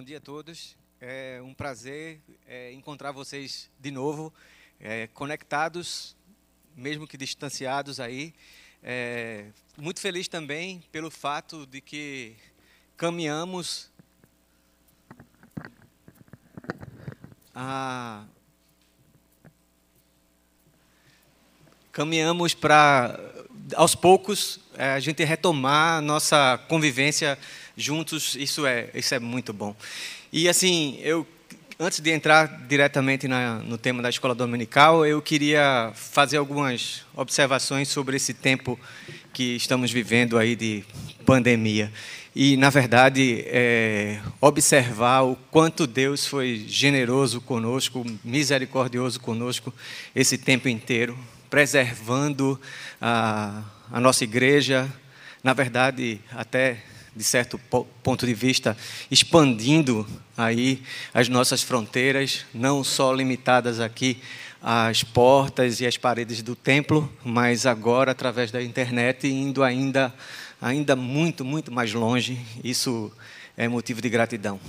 [0.00, 0.78] Bom dia a todos.
[0.98, 4.32] É um prazer é, encontrar vocês de novo,
[4.80, 6.16] é, conectados,
[6.74, 8.32] mesmo que distanciados aí.
[8.82, 12.34] É, muito feliz também pelo fato de que
[12.96, 13.90] caminhamos
[17.54, 18.24] a,
[21.92, 23.20] caminhamos para
[23.76, 27.38] aos poucos é, a gente retomar nossa convivência
[27.82, 29.74] juntos, isso é, isso é muito bom.
[30.32, 31.26] E assim, eu
[31.80, 37.88] antes de entrar diretamente na, no tema da escola dominical, eu queria fazer algumas observações
[37.88, 38.78] sobre esse tempo
[39.32, 40.84] que estamos vivendo aí de
[41.24, 41.90] pandemia.
[42.36, 49.72] E, na verdade, é, observar o quanto Deus foi generoso conosco, misericordioso conosco
[50.14, 52.60] esse tempo inteiro, preservando
[53.00, 54.86] a, a nossa igreja,
[55.42, 57.58] na verdade, até de certo
[58.02, 58.76] ponto de vista,
[59.10, 60.06] expandindo
[60.36, 60.82] aí
[61.12, 64.20] as nossas fronteiras, não só limitadas aqui
[64.62, 70.14] às portas e às paredes do templo, mas agora através da internet indo ainda
[70.60, 72.38] ainda muito muito mais longe.
[72.62, 73.10] Isso
[73.56, 74.60] é motivo de gratidão.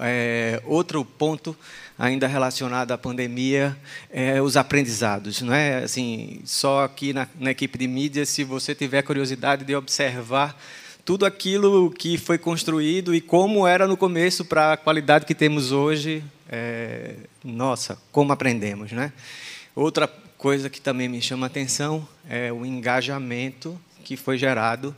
[0.00, 1.56] É, outro ponto
[1.98, 3.76] ainda relacionado à pandemia
[4.10, 5.84] é os aprendizados, não é?
[5.84, 10.58] Assim, só aqui na, na equipe de mídia, se você tiver curiosidade de observar
[11.04, 15.70] tudo aquilo que foi construído e como era no começo para a qualidade que temos
[15.70, 19.12] hoje, é, nossa, como aprendemos, né?
[19.74, 24.96] Outra coisa que também me chama a atenção é o engajamento que foi gerado,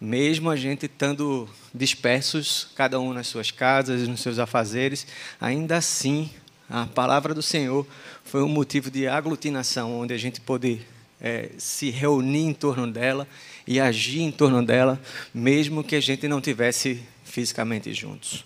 [0.00, 5.06] mesmo a gente estando dispersos, cada um nas suas casas, nos seus afazeres,
[5.40, 6.30] ainda assim
[6.70, 7.84] a palavra do Senhor
[8.22, 10.82] foi um motivo de aglutinação, onde a gente pôde
[11.20, 13.26] é, se reunir em torno dela
[13.70, 14.98] e agir em torno dela,
[15.32, 18.42] mesmo que a gente não tivesse fisicamente juntos.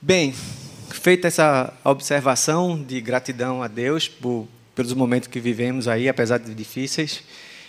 [0.00, 0.34] Bem,
[0.90, 6.52] feita essa observação de gratidão a Deus por, pelos momentos que vivemos aí, apesar de
[6.52, 7.22] difíceis,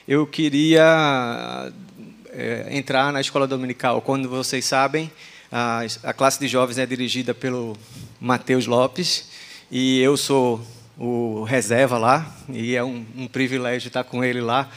[0.07, 1.71] eu queria
[2.31, 4.01] é, entrar na escola dominical.
[4.01, 5.11] Quando vocês sabem,
[5.51, 7.77] a, a classe de jovens é dirigida pelo
[8.19, 9.29] Matheus Lopes
[9.69, 10.65] e eu sou
[10.97, 14.67] o reserva lá e é um, um privilégio estar com ele lá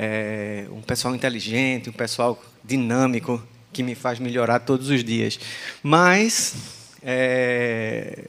[0.00, 3.42] é, um pessoal inteligente, um pessoal dinâmico,
[3.72, 5.40] que me faz melhorar todos os dias.
[5.82, 6.54] Mas,
[7.02, 8.24] é,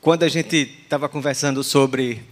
[0.00, 2.22] quando a gente estava conversando sobre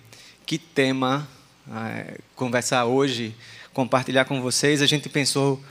[0.46, 1.28] que tema
[1.70, 3.34] é, conversar hoje,
[3.74, 5.62] compartilhar com vocês, a gente pensou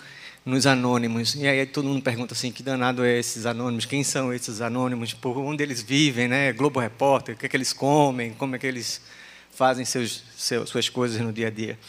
[0.45, 1.33] nos anônimos.
[1.33, 3.85] E aí todo mundo pergunta assim, que danado é esses anônimos?
[3.85, 5.11] Quem são esses anônimos?
[5.11, 6.53] Por onde eles vivem, né?
[6.53, 8.33] Globo Repórter, o que é que eles comem?
[8.33, 9.01] Como é que eles
[9.49, 11.79] fazem seus, seus, suas coisas no dia a dia?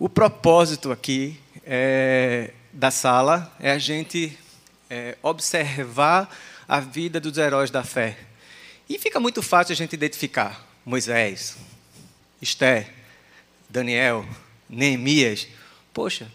[0.00, 1.36] O propósito aqui
[1.66, 4.38] é, da sala é a gente
[4.88, 6.32] é, observar
[6.68, 8.16] a vida dos heróis da fé.
[8.88, 11.56] E fica muito fácil a gente identificar Moisés,
[12.40, 12.88] Esther,
[13.68, 14.24] Daniel,
[14.68, 15.48] Neemias.
[15.92, 16.30] Poxa,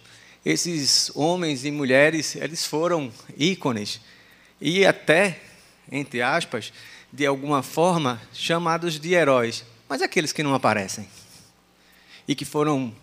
[0.45, 4.01] esses homens e mulheres, eles foram ícones
[4.59, 5.39] e até,
[5.89, 6.73] entre aspas,
[7.13, 9.63] de alguma forma, chamados de heróis.
[9.87, 11.07] Mas aqueles que não aparecem
[12.27, 12.93] e que foram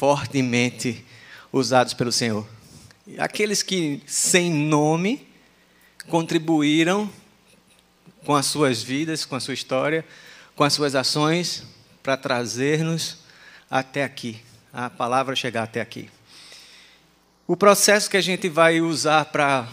[0.00, 1.04] fortemente
[1.52, 2.48] usados pelo Senhor.
[3.18, 5.28] Aqueles que, sem nome,
[6.08, 7.10] contribuíram
[8.24, 10.02] com as suas vidas, com a sua história,
[10.56, 11.64] com as suas ações,
[12.02, 13.18] para trazer-nos
[13.70, 14.40] até aqui,
[14.72, 16.08] a palavra chegar até aqui.
[17.46, 19.68] O processo que a gente vai usar para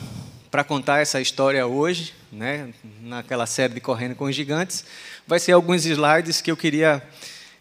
[0.51, 4.83] para contar essa história hoje, né, naquela série de Correndo com os Gigantes,
[5.25, 7.03] vai ser alguns slides que eu queria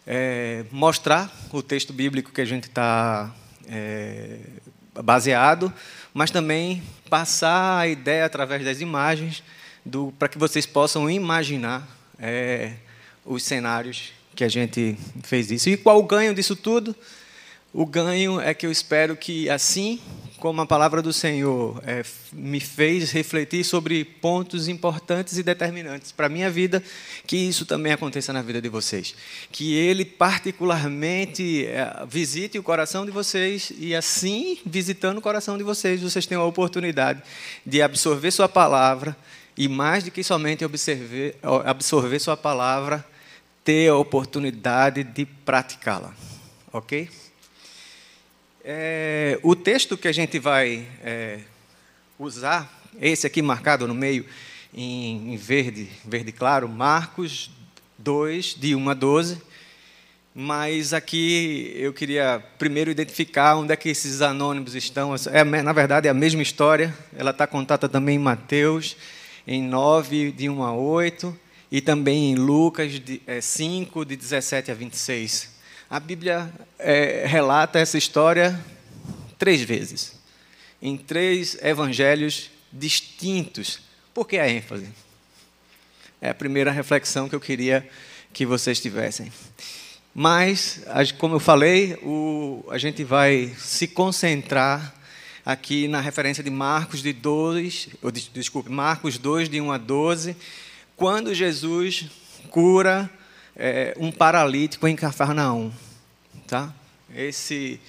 [0.07, 3.29] é, mostrar o texto bíblico que a gente está
[3.67, 4.39] é,
[5.03, 5.71] baseado,
[6.13, 9.43] mas também passar a ideia através das imagens
[10.17, 12.73] para que vocês possam imaginar é,
[13.25, 15.69] os cenários que a gente fez isso.
[15.69, 16.95] E qual o ganho disso tudo?
[17.73, 19.99] O ganho é que eu espero que, assim
[20.39, 26.27] como a palavra do Senhor é, me fez refletir sobre pontos importantes e determinantes para
[26.27, 26.81] a minha vida,
[27.25, 29.15] que isso também aconteça na vida de vocês.
[29.51, 35.63] Que Ele, particularmente, é, visite o coração de vocês e, assim, visitando o coração de
[35.63, 37.21] vocês, vocês tenham a oportunidade
[37.65, 39.17] de absorver Sua palavra
[39.57, 41.35] e, mais do que somente absorver,
[41.65, 43.03] absorver Sua palavra,
[43.63, 46.13] ter a oportunidade de praticá-la.
[46.71, 47.09] Ok?
[48.69, 51.39] É, o texto que a gente vai é,
[52.19, 54.25] usar, esse aqui marcado no meio
[54.73, 57.49] em, em, verde, verde claro, Marcos
[57.97, 59.41] 2, de 1 a 12.
[60.35, 65.15] Mas aqui eu queria primeiro identificar onde é que esses anônimos estão.
[65.31, 68.97] É, na verdade, é a mesma história, ela está contada também em Mateus.
[69.47, 71.39] em 9, de 1 a 8,
[71.71, 75.56] e também em Lucas de, é, 5, de 17 a 26.
[75.89, 78.59] A Bíblia é, relata essa história
[79.39, 80.19] três vezes,
[80.81, 83.79] em três evangelhos distintos.
[84.13, 84.89] Por que a ênfase?
[86.19, 87.89] É a primeira reflexão que eu queria
[88.33, 89.31] que vocês tivessem.
[90.13, 90.83] Mas,
[91.17, 94.93] como eu falei, o, a gente vai se concentrar
[95.45, 100.35] aqui na referência de Marcos de 2, ou, desculpe, Marcos 2, de 1 a 12,
[100.97, 102.07] quando Jesus
[102.49, 103.09] cura
[103.57, 105.71] é, um paralítico em Cafarnaum.
[106.47, 106.73] Tá?
[107.13, 107.79] Esse,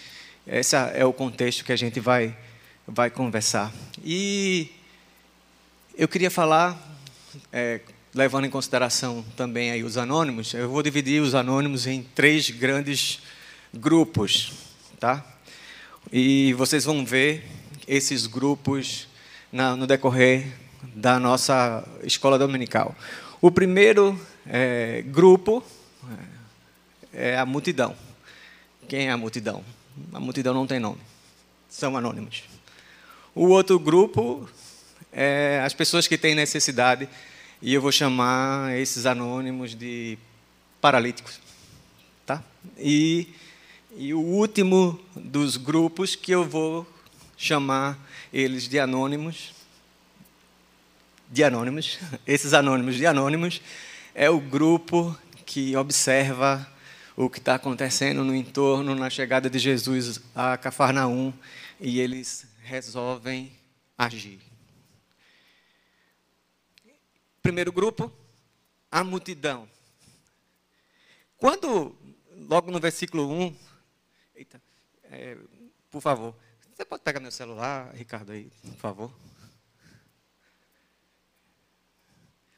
[0.46, 2.34] esse é o contexto que a gente vai,
[2.86, 3.72] vai conversar.
[4.02, 4.70] E
[5.96, 6.76] eu queria falar,
[7.52, 7.80] é,
[8.14, 13.20] levando em consideração também aí os anônimos, eu vou dividir os anônimos em três grandes
[13.72, 14.52] grupos.
[14.98, 15.24] Tá?
[16.10, 17.44] E vocês vão ver
[17.86, 19.06] esses grupos
[19.52, 20.46] na, no decorrer
[20.94, 22.94] da nossa escola dominical.
[23.40, 24.18] O primeiro
[24.48, 25.62] é, grupo
[27.12, 27.94] é, é a multidão.
[28.88, 29.62] Quem é a multidão?
[30.12, 31.00] A multidão não tem nome,
[31.68, 32.44] são anônimos.
[33.34, 34.48] O outro grupo
[35.12, 37.08] é as pessoas que têm necessidade,
[37.60, 40.16] e eu vou chamar esses anônimos de
[40.80, 41.40] paralíticos.
[42.24, 42.42] Tá?
[42.78, 43.28] E,
[43.96, 46.86] e o último dos grupos que eu vou
[47.36, 47.98] chamar
[48.32, 49.52] eles de anônimos
[51.30, 53.60] de anônimos, esses anônimos de anônimos,
[54.20, 55.16] é o grupo
[55.46, 56.68] que observa
[57.14, 61.32] o que está acontecendo no entorno, na chegada de Jesus a Cafarnaum,
[61.78, 63.56] e eles resolvem
[63.96, 64.40] agir.
[67.40, 68.12] Primeiro grupo,
[68.90, 69.70] a multidão.
[71.36, 71.96] Quando,
[72.48, 73.56] logo no versículo 1,
[74.34, 74.60] eita,
[75.04, 75.38] é,
[75.92, 76.34] por favor,
[76.74, 79.12] você pode pegar meu celular, Ricardo, aí, por favor?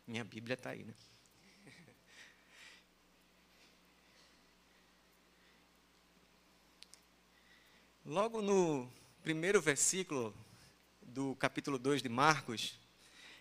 [0.07, 0.95] Minha Bíblia está aí, né?
[8.05, 8.91] Logo no
[9.23, 10.35] primeiro versículo
[11.03, 12.79] do capítulo 2 de Marcos,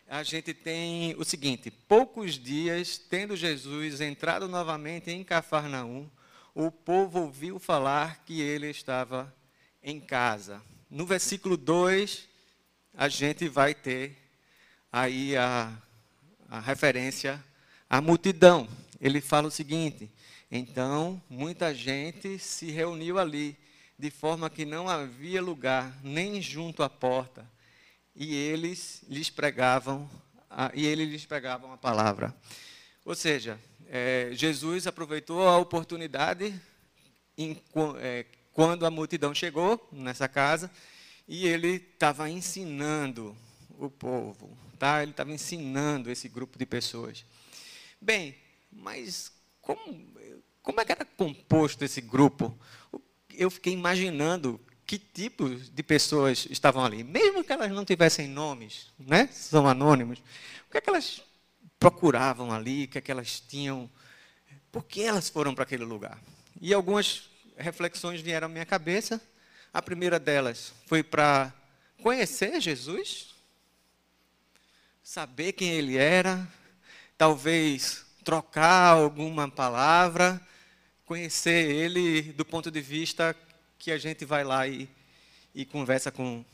[0.08, 6.10] a gente tem o seguinte: Poucos dias, tendo Jesus entrado novamente em Cafarnaum,
[6.54, 9.34] o povo ouviu falar que ele estava
[9.82, 10.62] em casa.
[10.90, 12.28] No versículo 2,
[12.94, 14.18] a gente vai ter
[14.92, 15.72] aí a
[16.50, 17.44] a referência
[17.90, 18.68] à multidão.
[19.00, 20.12] Ele fala o seguinte:
[20.52, 23.56] então muita gente se reuniu ali,
[24.00, 27.46] de forma que não havia lugar nem junto à porta,
[28.16, 30.10] e eles lhes pregavam
[30.50, 32.34] a, e eles lhes pregavam a palavra.
[33.04, 36.58] Ou seja, é, Jesus aproveitou a oportunidade
[37.38, 37.62] em,
[38.00, 40.72] é, quando a multidão chegou nessa casa
[41.28, 43.36] e ele estava ensinando
[43.78, 45.02] o povo, tá?
[45.02, 47.26] Ele estava ensinando esse grupo de pessoas.
[48.00, 48.34] Bem,
[48.72, 49.30] mas
[49.62, 50.08] como,
[50.62, 52.58] como é que era composto esse grupo?
[53.40, 58.88] Eu fiquei imaginando que tipo de pessoas estavam ali, mesmo que elas não tivessem nomes,
[59.00, 59.30] né?
[59.32, 60.20] São anônimos.
[60.68, 61.22] O que é que elas
[61.80, 62.84] procuravam ali?
[62.84, 63.90] O que é que elas tinham?
[64.70, 66.20] Por que elas foram para aquele lugar?
[66.60, 69.22] E algumas reflexões vieram à minha cabeça.
[69.74, 71.54] A primeira delas foi para
[72.04, 73.34] conhecer Jesus,
[75.02, 76.46] saber quem ele era,
[77.18, 80.46] talvez trocar alguma palavra,
[81.10, 83.36] conhecer ele do ponto de vista
[83.80, 84.88] que a gente vai lá e,
[85.56, 86.46] e conversa com,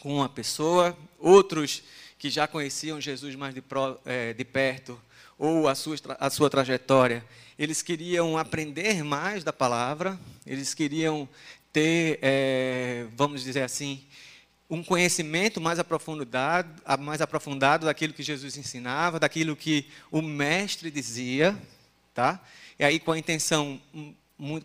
[0.00, 1.82] com uma pessoa, outros
[2.18, 4.98] que já conheciam Jesus mais de, pro, é, de perto,
[5.38, 7.22] ou a sua, a sua trajetória,
[7.58, 11.28] eles queriam aprender mais da palavra, eles queriam
[11.70, 14.02] ter, é, vamos dizer assim,
[14.70, 16.70] um conhecimento mais aprofundado,
[17.00, 21.54] mais aprofundado daquilo que Jesus ensinava, daquilo que o mestre dizia,
[22.14, 22.42] tá?
[22.78, 23.80] E aí com a intenção,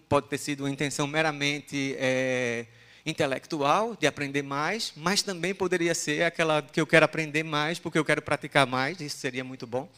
[0.07, 2.67] pode ter sido uma intenção meramente é,
[3.05, 7.97] intelectual, de aprender mais, mas também poderia ser aquela que eu quero aprender mais porque
[7.97, 9.89] eu quero praticar mais, isso seria muito bom.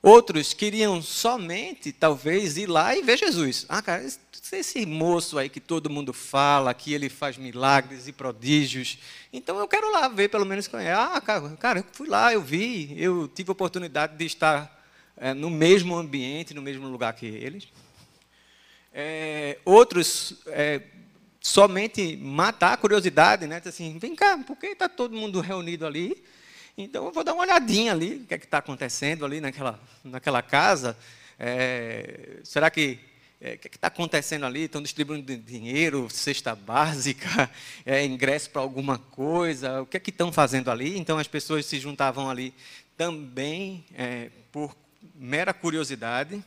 [0.00, 3.66] Outros queriam somente, talvez, ir lá e ver Jesus.
[3.68, 4.06] Ah, cara,
[4.52, 8.98] esse moço aí que todo mundo fala, que ele faz milagres e prodígios.
[9.32, 10.92] Então eu quero lá ver, pelo menos, quem é.
[10.92, 14.77] Ah, cara, cara, eu fui lá, eu vi, eu tive a oportunidade de estar
[15.20, 17.68] é, no mesmo ambiente, no mesmo lugar que eles.
[18.92, 20.82] É, outros é,
[21.40, 23.60] somente matar a curiosidade, né?
[23.64, 26.22] Assim, vem cá, por que está todo mundo reunido ali?
[26.76, 30.42] Então eu vou dar uma olhadinha ali, o que é está acontecendo ali naquela, naquela
[30.42, 30.96] casa.
[31.38, 32.98] É, será que
[33.40, 34.62] é, o que é está acontecendo ali?
[34.62, 37.50] Estão distribuindo dinheiro, cesta básica,
[37.84, 39.82] é, ingresso para alguma coisa?
[39.82, 40.98] O que é que estão fazendo ali?
[40.98, 42.54] Então as pessoas se juntavam ali
[42.96, 44.74] também é, por
[45.14, 46.42] mera curiosidade.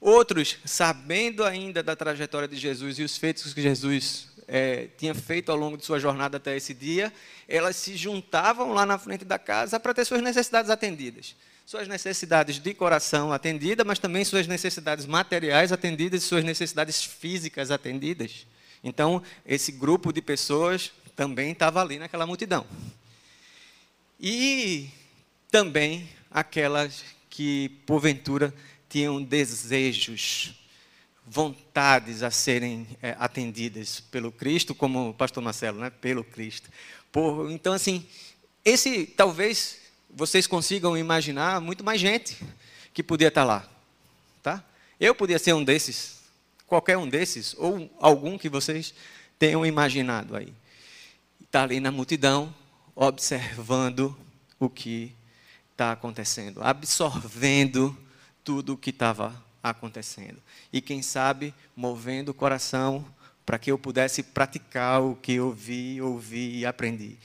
[0.00, 5.50] Outros, sabendo ainda da trajetória de Jesus e os feitos que Jesus é, tinha feito
[5.50, 7.12] ao longo de sua jornada até esse dia,
[7.48, 11.34] elas se juntavam lá na frente da casa para ter suas necessidades atendidas.
[11.64, 17.70] Suas necessidades de coração atendidas, mas também suas necessidades materiais atendidas e suas necessidades físicas
[17.70, 18.46] atendidas.
[18.84, 22.64] Então, esse grupo de pessoas também estava ali naquela multidão.
[24.20, 24.88] E
[25.50, 27.02] também aquelas
[27.36, 28.54] que, porventura,
[28.88, 30.54] tinham desejos
[31.26, 35.90] vontades a serem é, atendidas pelo Cristo, como o pastor Marcelo, né?
[35.90, 36.70] pelo Cristo.
[37.12, 38.06] Por, então, assim,
[38.64, 42.38] esse talvez vocês consigam imaginar muito mais gente
[42.94, 43.68] que podia estar lá.
[44.42, 44.64] Tá?
[44.98, 46.22] Eu podia ser um desses,
[46.66, 48.94] qualquer um desses, ou algum que vocês
[49.38, 50.54] tenham imaginado aí.
[51.42, 52.54] Está ali na multidão,
[52.94, 54.16] observando
[54.58, 55.14] o que
[55.76, 57.94] está acontecendo, absorvendo
[58.42, 60.42] tudo o que estava acontecendo.
[60.72, 63.04] E quem sabe, movendo o coração
[63.44, 67.18] para que eu pudesse praticar o que eu vi, ouvi e aprendi.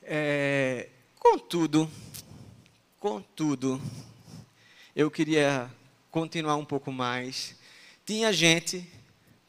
[0.00, 0.88] É,
[1.18, 1.90] contudo,
[3.00, 3.82] contudo,
[4.94, 5.68] eu queria
[6.12, 7.56] continuar um pouco mais.
[8.06, 8.88] Tinha gente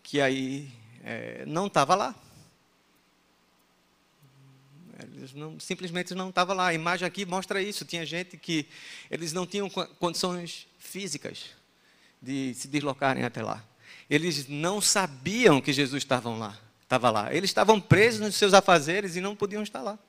[0.01, 0.73] que aí
[1.03, 2.15] é, não estava lá.
[4.99, 6.67] Eles não, simplesmente não estava lá.
[6.67, 7.85] A imagem aqui mostra isso.
[7.85, 8.67] Tinha gente que
[9.11, 11.45] eles não tinham condições físicas
[12.21, 13.63] de se deslocarem até lá.
[14.09, 16.57] Eles não sabiam que Jesus estava lá.
[16.83, 17.33] Estava lá.
[17.33, 19.99] Eles estavam presos nos seus afazeres e não podiam estar lá.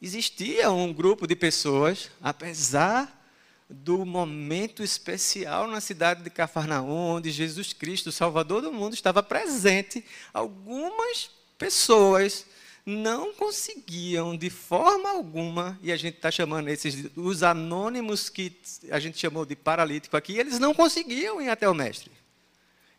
[0.00, 3.20] Existia um grupo de pessoas, apesar
[3.68, 10.04] do momento especial na cidade de Cafarnaum, onde Jesus Cristo, Salvador do mundo, estava presente,
[10.32, 12.44] algumas pessoas
[12.84, 18.56] não conseguiam de forma alguma, e a gente está chamando esses os anônimos que
[18.90, 22.10] a gente chamou de paralítico aqui, eles não conseguiam ir até o mestre.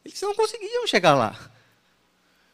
[0.05, 1.51] Eles não conseguiam chegar lá.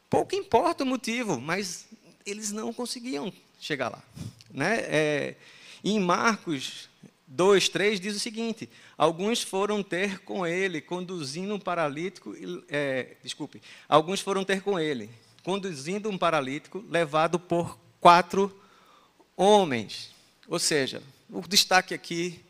[0.09, 1.87] Pouco importa o motivo, mas
[2.25, 4.03] eles não conseguiam chegar lá.
[4.51, 4.79] Né?
[4.81, 5.35] É,
[5.83, 6.89] em Marcos
[7.27, 8.67] 2, 3 diz o seguinte:
[8.97, 12.35] alguns foram ter com ele, conduzindo um paralítico,
[12.67, 15.09] é, desculpe, alguns foram ter com ele,
[15.43, 18.55] conduzindo um paralítico levado por quatro
[19.35, 20.11] homens.
[20.47, 22.43] Ou seja, o destaque aqui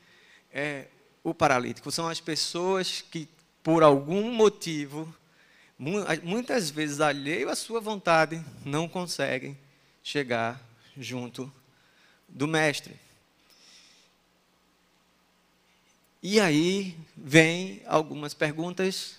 [0.52, 0.88] é
[1.24, 1.92] o paralítico.
[1.92, 3.28] São as pessoas que,
[3.62, 5.14] por algum motivo,
[6.24, 9.58] muitas vezes alheio à sua vontade, não conseguem
[10.04, 10.62] chegar
[10.98, 11.52] junto
[12.28, 12.96] do Mestre.
[16.22, 19.16] E aí vem algumas perguntas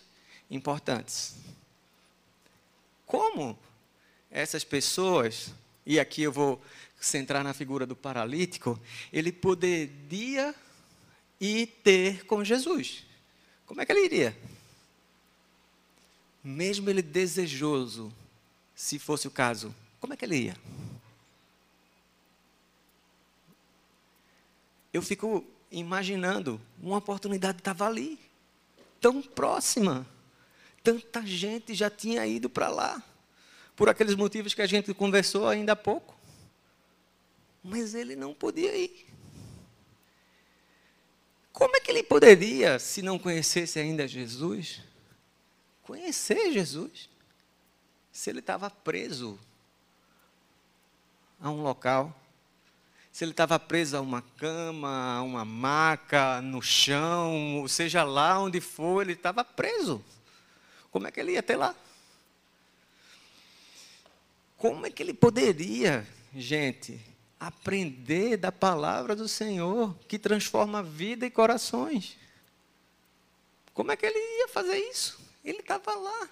[0.50, 1.35] importantes.
[3.11, 3.59] Como
[4.31, 5.52] essas pessoas,
[5.85, 6.62] e aqui eu vou
[7.00, 8.79] centrar na figura do paralítico,
[9.12, 10.55] ele poderia
[11.40, 13.05] ir ter com Jesus.
[13.67, 14.38] Como é que ele iria?
[16.45, 18.12] Mesmo ele desejoso,
[18.76, 20.57] se fosse o caso, como é que ele ia?
[24.93, 28.21] Eu fico imaginando, uma oportunidade estava ali,
[29.00, 30.07] tão próxima.
[30.83, 33.03] Tanta gente já tinha ido para lá,
[33.77, 36.19] por aqueles motivos que a gente conversou ainda há pouco.
[37.63, 39.07] Mas ele não podia ir.
[41.53, 44.81] Como é que ele poderia, se não conhecesse ainda Jesus,
[45.83, 47.11] conhecer Jesus?
[48.11, 49.39] Se ele estava preso
[51.39, 52.19] a um local,
[53.13, 58.61] se ele estava preso a uma cama, a uma maca, no chão, seja lá onde
[58.61, 60.03] for, ele estava preso.
[60.91, 61.75] Como é que ele ia até lá?
[64.57, 67.01] Como é que ele poderia, gente,
[67.39, 72.19] aprender da palavra do Senhor que transforma vida e corações?
[73.73, 75.19] Como é que ele ia fazer isso?
[75.43, 76.29] Ele estava lá.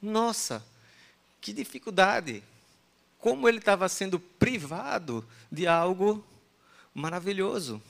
[0.00, 0.64] Nossa,
[1.40, 2.42] que dificuldade.
[3.18, 6.24] Como ele estava sendo privado de algo
[6.94, 7.82] maravilhoso.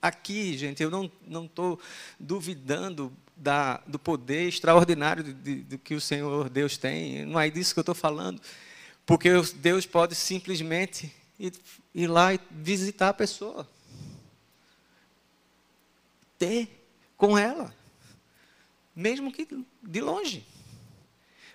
[0.00, 1.80] Aqui, gente, eu não estou
[2.18, 7.24] duvidando da, do poder extraordinário do de, de, que o Senhor Deus tem.
[7.24, 8.40] Não é disso que eu estou falando.
[9.06, 11.54] Porque Deus pode simplesmente ir,
[11.94, 13.66] ir lá e visitar a pessoa.
[16.38, 17.74] Ter com ela.
[18.94, 19.48] Mesmo que
[19.82, 20.46] de longe.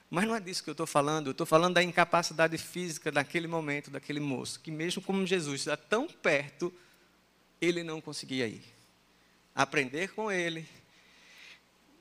[0.10, 1.28] Mas não é disso que eu estou falando.
[1.28, 4.60] Eu estou falando da incapacidade física daquele momento, daquele moço.
[4.60, 6.74] Que mesmo como Jesus está tão perto,
[7.62, 8.64] ele não conseguia ir.
[9.54, 10.68] Aprender com ele,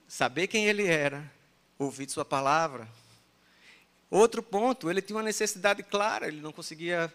[0.09, 1.31] saber quem ele era,
[1.79, 2.89] ouvir sua palavra.
[4.11, 7.13] Outro ponto, ele tinha uma necessidade clara, ele não conseguia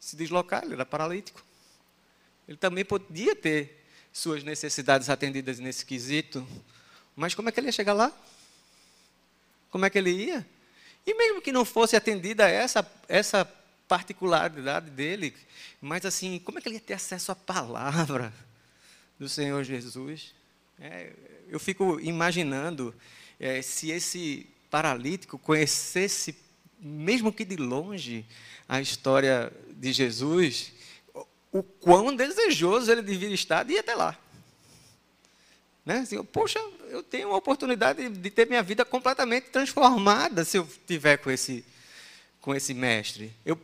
[0.00, 1.44] se deslocar, ele era paralítico.
[2.48, 6.46] Ele também podia ter suas necessidades atendidas nesse quesito,
[7.14, 8.12] mas como é que ele ia chegar lá?
[9.70, 10.46] Como é que ele ia?
[11.06, 13.44] E mesmo que não fosse atendida essa, essa
[13.86, 15.36] particularidade dele,
[15.80, 18.32] mas assim, como é que ele ia ter acesso à palavra
[19.18, 20.35] do Senhor Jesus?
[20.78, 21.12] É,
[21.48, 22.94] eu fico imaginando
[23.40, 26.36] é, se esse paralítico conhecesse,
[26.80, 28.26] mesmo que de longe,
[28.68, 30.72] a história de Jesus,
[31.52, 34.18] o quão desejoso ele devia estar de ir até lá.
[35.84, 35.98] Né?
[35.98, 41.16] Assim, Poxa, eu tenho uma oportunidade de ter minha vida completamente transformada se eu tiver
[41.18, 41.64] com esse,
[42.40, 43.32] com esse mestre.
[43.44, 43.58] Eu,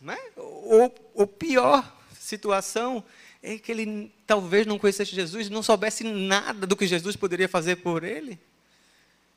[0.00, 0.18] né?
[0.36, 3.04] ou, ou pior situação
[3.46, 7.76] é que ele talvez não conhecesse Jesus, não soubesse nada do que Jesus poderia fazer
[7.76, 8.38] por ele.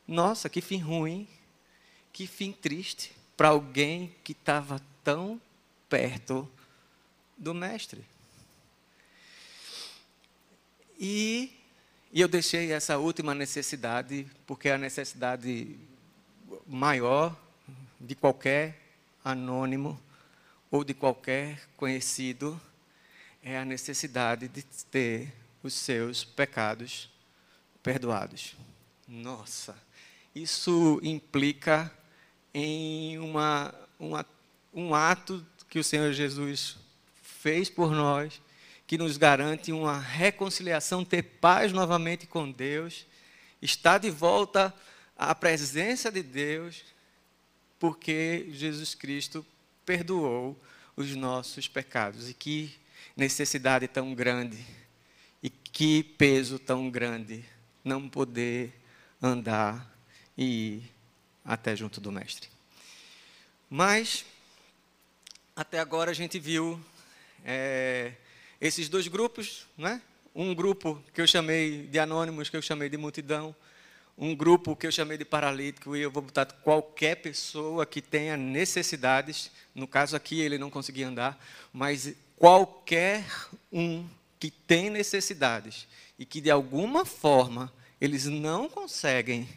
[0.07, 1.27] Nossa, que fim ruim,
[2.13, 5.41] que fim triste para alguém que estava tão
[5.89, 6.49] perto
[7.37, 8.01] do Mestre.
[10.97, 11.51] E,
[12.13, 15.75] e eu deixei essa última necessidade, porque é a necessidade
[16.65, 17.37] maior
[17.99, 18.79] de qualquer
[19.21, 19.99] anônimo
[20.71, 22.59] ou de qualquer conhecido
[23.49, 24.61] é a necessidade de
[24.91, 27.09] ter os seus pecados
[27.81, 28.57] perdoados.
[29.07, 29.73] Nossa,
[30.35, 31.89] isso implica
[32.53, 34.25] em uma, uma,
[34.73, 36.75] um ato que o Senhor Jesus
[37.23, 38.41] fez por nós,
[38.85, 43.05] que nos garante uma reconciliação, ter paz novamente com Deus,
[43.61, 44.73] estar de volta
[45.17, 46.83] à presença de Deus,
[47.79, 49.45] porque Jesus Cristo
[49.85, 50.61] perdoou
[50.97, 52.29] os nossos pecados.
[52.29, 52.75] E que
[53.17, 54.63] necessidade tão grande,
[55.41, 57.43] e que peso tão grande
[57.83, 58.71] não poder
[59.21, 59.91] andar
[60.37, 60.91] e ir
[61.43, 62.47] até junto do Mestre.
[63.69, 64.23] Mas,
[65.55, 66.79] até agora a gente viu
[67.43, 68.13] é,
[68.61, 70.01] esses dois grupos, né?
[70.35, 73.55] um grupo que eu chamei de anônimos, que eu chamei de multidão,
[74.15, 78.37] um grupo que eu chamei de paralítico, e eu vou botar qualquer pessoa que tenha
[78.37, 83.25] necessidades, no caso aqui ele não conseguia andar, mas qualquer
[83.71, 84.07] um
[84.39, 89.49] que tem necessidades e que de alguma forma eles não conseguem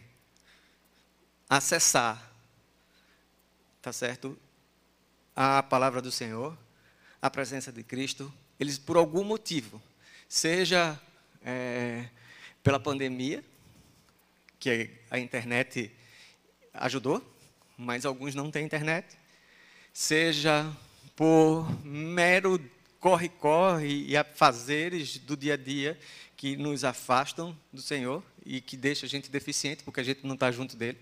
[1.48, 2.32] acessar,
[3.82, 4.38] tá certo?
[5.36, 6.56] A palavra do Senhor,
[7.20, 9.80] a presença de Cristo, eles por algum motivo,
[10.28, 10.98] seja
[11.44, 12.08] é,
[12.62, 13.44] pela pandemia,
[14.58, 15.90] que a internet
[16.74, 17.22] ajudou,
[17.76, 19.18] mas alguns não têm internet,
[19.92, 20.70] seja
[21.20, 22.58] por mero
[22.98, 26.00] corre-corre e afazeres do dia a dia
[26.34, 30.32] que nos afastam do Senhor e que deixa a gente deficiente porque a gente não
[30.32, 30.96] está junto dele,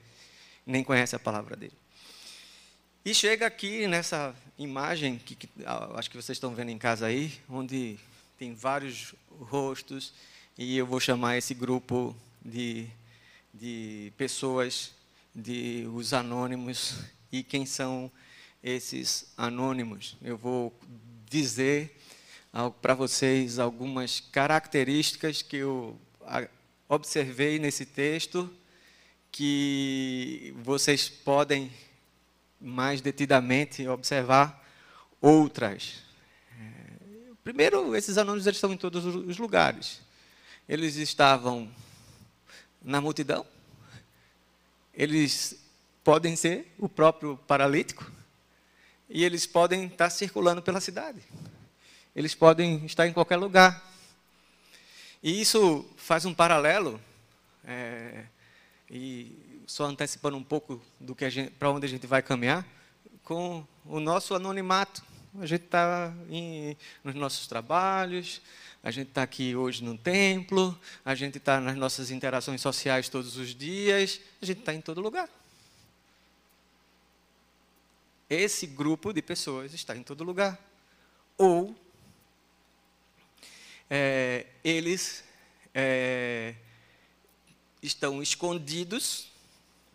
[0.66, 1.72] nem conhece a palavra dele.
[3.04, 5.48] E chega aqui nessa imagem, que, que
[5.94, 7.96] acho que vocês estão vendo em casa aí, onde
[8.36, 10.12] tem vários rostos,
[10.58, 12.12] e eu vou chamar esse grupo
[12.44, 12.88] de,
[13.54, 14.92] de pessoas,
[15.32, 18.10] de os anônimos, e quem são
[18.62, 20.16] esses anônimos.
[20.22, 20.72] Eu vou
[21.28, 21.96] dizer
[22.80, 25.98] para vocês algumas características que eu
[26.88, 28.50] observei nesse texto,
[29.30, 31.70] que vocês podem
[32.60, 34.66] mais detidamente observar
[35.20, 36.02] outras.
[36.58, 40.00] É, primeiro, esses anônimos eles estão em todos os lugares.
[40.68, 41.70] Eles estavam
[42.82, 43.46] na multidão.
[44.92, 45.58] Eles
[46.02, 48.17] podem ser o próprio paralítico.
[49.08, 51.22] E eles podem estar circulando pela cidade.
[52.14, 53.82] Eles podem estar em qualquer lugar.
[55.22, 57.00] E isso faz um paralelo.
[57.64, 58.24] É,
[58.90, 62.66] e só antecipando um pouco do que para onde a gente vai caminhar,
[63.22, 65.02] com o nosso anonimato.
[65.38, 66.12] A gente está
[67.04, 68.40] nos nossos trabalhos,
[68.82, 73.36] a gente está aqui hoje no templo, a gente está nas nossas interações sociais todos
[73.36, 75.28] os dias, a gente está em todo lugar.
[78.28, 80.58] Esse grupo de pessoas está em todo lugar.
[81.36, 81.74] Ou
[83.88, 85.24] é, eles
[85.74, 86.54] é,
[87.82, 89.30] estão escondidos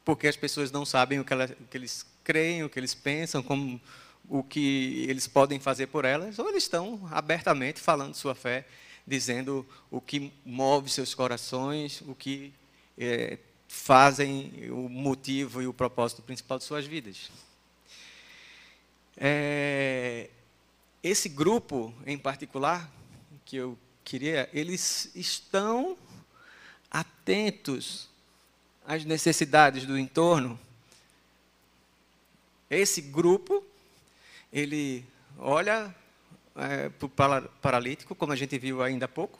[0.03, 2.93] porque as pessoas não sabem o que, ela, o que eles creem, o que eles
[2.93, 3.79] pensam, como
[4.27, 8.65] o que eles podem fazer por elas, ou eles estão abertamente falando sua fé,
[9.05, 12.53] dizendo o que move seus corações, o que
[12.97, 17.29] é, fazem o motivo e o propósito principal de suas vidas.
[19.17, 20.29] É,
[21.01, 22.89] esse grupo em particular,
[23.45, 25.97] que eu queria, eles estão
[26.89, 28.09] atentos
[28.85, 30.59] às necessidades do entorno,
[32.69, 33.63] esse grupo,
[34.51, 35.05] ele
[35.37, 35.93] olha
[36.55, 39.39] é, para o paralítico, como a gente viu ainda há pouco,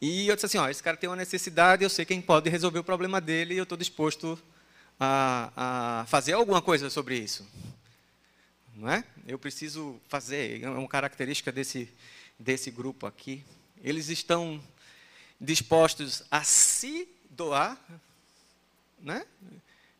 [0.00, 2.78] e eu disse assim, ó, esse cara tem uma necessidade, eu sei quem pode resolver
[2.78, 4.38] o problema dele e eu estou disposto
[5.00, 7.46] a, a fazer alguma coisa sobre isso.
[8.74, 9.04] Não é?
[9.26, 11.88] Eu preciso fazer, é uma característica desse,
[12.38, 13.44] desse grupo aqui.
[13.82, 14.60] Eles estão
[15.40, 17.78] dispostos a se doar,
[19.00, 19.24] né?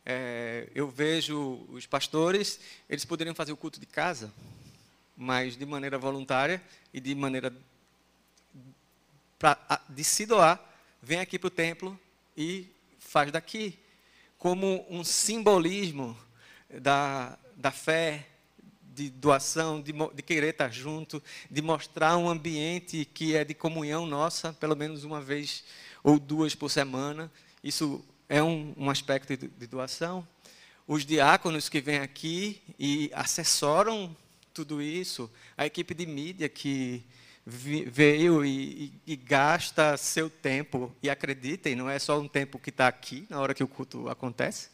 [0.04, 2.60] É, eu vejo os pastores,
[2.90, 4.32] eles poderiam fazer o culto de casa,
[5.16, 6.60] mas de maneira voluntária
[6.92, 7.54] e de maneira
[9.38, 9.56] pra,
[9.88, 10.60] de se doar,
[11.00, 11.98] vem aqui para o templo
[12.36, 12.66] e
[12.98, 13.78] faz daqui,
[14.36, 16.18] como um simbolismo
[16.68, 18.26] da, da fé,
[18.94, 24.06] de doação, de, de, querer estar junto, de mostrar um ambiente que é de comunhão
[24.06, 25.64] nossa, pelo menos uma vez
[26.02, 27.30] ou duas por semana.
[27.62, 30.26] Isso é um, um aspecto de, de doação.
[30.86, 34.14] Os diáconos que vêm aqui e assessoram
[34.52, 37.02] tudo isso, a equipe de mídia que
[37.46, 42.70] veio e, e, e, gasta seu tempo, e acreditem, não é só um tempo que
[42.70, 44.70] está aqui, na hora que o culto acontece,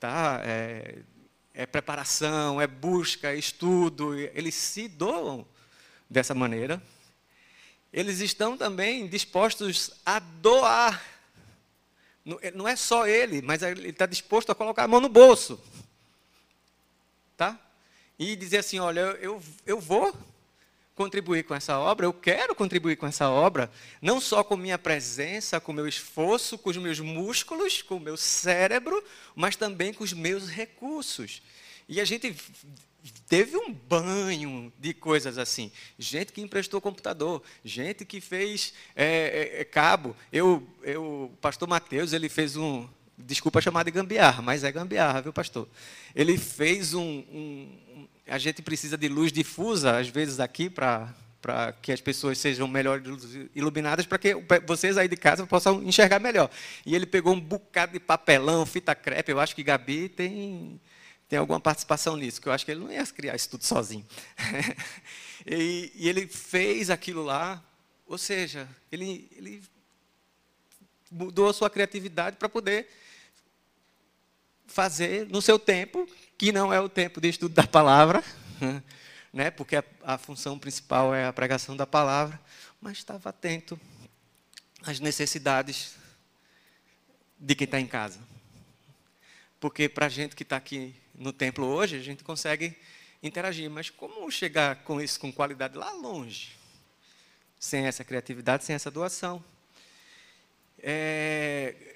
[0.00, 0.40] tá?
[0.44, 0.98] É,
[1.54, 5.46] é preparação, é busca, é estudo, eles se doam
[6.08, 6.82] dessa maneira.
[7.92, 11.02] Eles estão também dispostos a doar.
[12.54, 15.60] Não é só ele, mas ele está disposto a colocar a mão no bolso.
[17.36, 17.58] Tá?
[18.18, 20.16] E dizer assim: olha, eu, eu vou
[20.94, 25.60] contribuir com essa obra, eu quero contribuir com essa obra, não só com minha presença,
[25.60, 29.02] com meu esforço, com os meus músculos, com o meu cérebro,
[29.34, 31.42] mas também com os meus recursos.
[31.88, 32.34] E a gente
[33.26, 35.72] teve um banho de coisas assim.
[35.98, 40.16] Gente que emprestou computador, gente que fez é, é, é cabo.
[40.32, 42.88] Eu, eu, o pastor Mateus, ele fez um,
[43.26, 45.68] desculpa chamar de gambiarra, mas é gambiarra, viu, pastor?
[46.14, 47.78] Ele fez um, um
[48.26, 52.68] a gente precisa de luz difusa, às vezes, aqui, para para que as pessoas sejam
[52.68, 53.02] melhor
[53.52, 54.32] iluminadas, para que
[54.64, 56.48] vocês aí de casa possam enxergar melhor.
[56.86, 60.80] E ele pegou um bocado de papelão, fita crepe, eu acho que Gabi tem,
[61.28, 64.06] tem alguma participação nisso, que eu acho que ele não ia criar isso tudo sozinho.
[65.44, 67.60] e, e, ele fez aquilo lá,
[68.06, 69.60] ou seja, ele, ele
[71.10, 72.88] mudou a sua criatividade para poder
[74.72, 76.08] fazer no seu tempo,
[76.38, 78.24] que não é o tempo de estudo da palavra,
[79.32, 82.40] né, porque a, a função principal é a pregação da palavra,
[82.80, 83.78] mas estava atento
[84.82, 85.94] às necessidades
[87.38, 88.18] de quem está em casa.
[89.60, 92.74] Porque para a gente que está aqui no templo hoje, a gente consegue
[93.22, 96.56] interagir, mas como chegar com isso com qualidade lá longe?
[97.58, 99.44] Sem essa criatividade, sem essa doação.
[100.78, 101.91] É,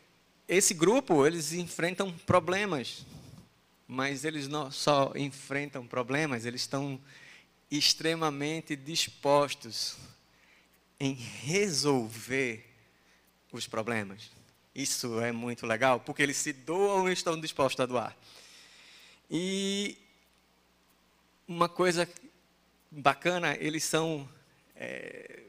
[0.48, 3.04] esse grupo, eles enfrentam problemas,
[3.86, 7.00] mas eles não só enfrentam problemas, eles estão
[7.70, 9.96] extremamente dispostos
[11.00, 12.64] em resolver
[13.52, 14.30] os problemas.
[14.74, 18.16] Isso é muito legal, porque eles se doam e estão dispostos a doar.
[19.30, 19.96] E
[21.48, 22.08] uma coisa
[22.90, 24.28] bacana, eles são
[24.76, 25.42] é,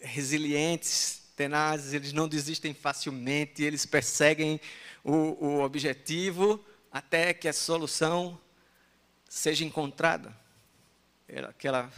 [0.00, 4.60] resilientes, tenazes, eles não desistem facilmente, eles perseguem
[5.02, 5.12] o,
[5.44, 8.40] o objetivo até que a solução
[9.28, 10.34] seja encontrada,
[11.58, 11.92] que ela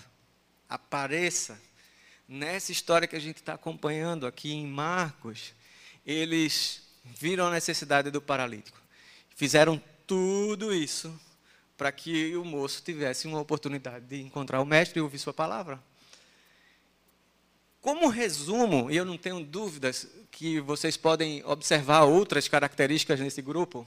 [0.69, 1.61] apareça.
[2.29, 5.55] Nessa história que a gente está acompanhando aqui em Marcos,
[6.05, 8.81] eles viram a necessidade do paralítico.
[9.37, 11.15] Fizeram tudo isso
[11.77, 15.79] para que o moço tivesse uma oportunidade de encontrar o mestre e ouvir sua palavra.
[17.87, 23.87] Como resumo, e eu não tenho dúvidas que vocês podem observar outras características nesse grupo,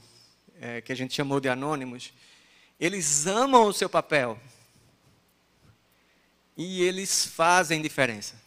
[0.58, 2.10] é, que a gente chamou de anônimos,
[2.80, 4.40] eles amam o seu papel
[6.56, 8.40] e eles fazem diferença.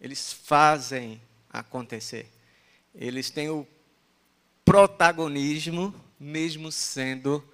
[0.00, 2.32] Eles fazem acontecer.
[2.94, 3.68] Eles têm o
[4.64, 7.46] protagonismo, mesmo sendo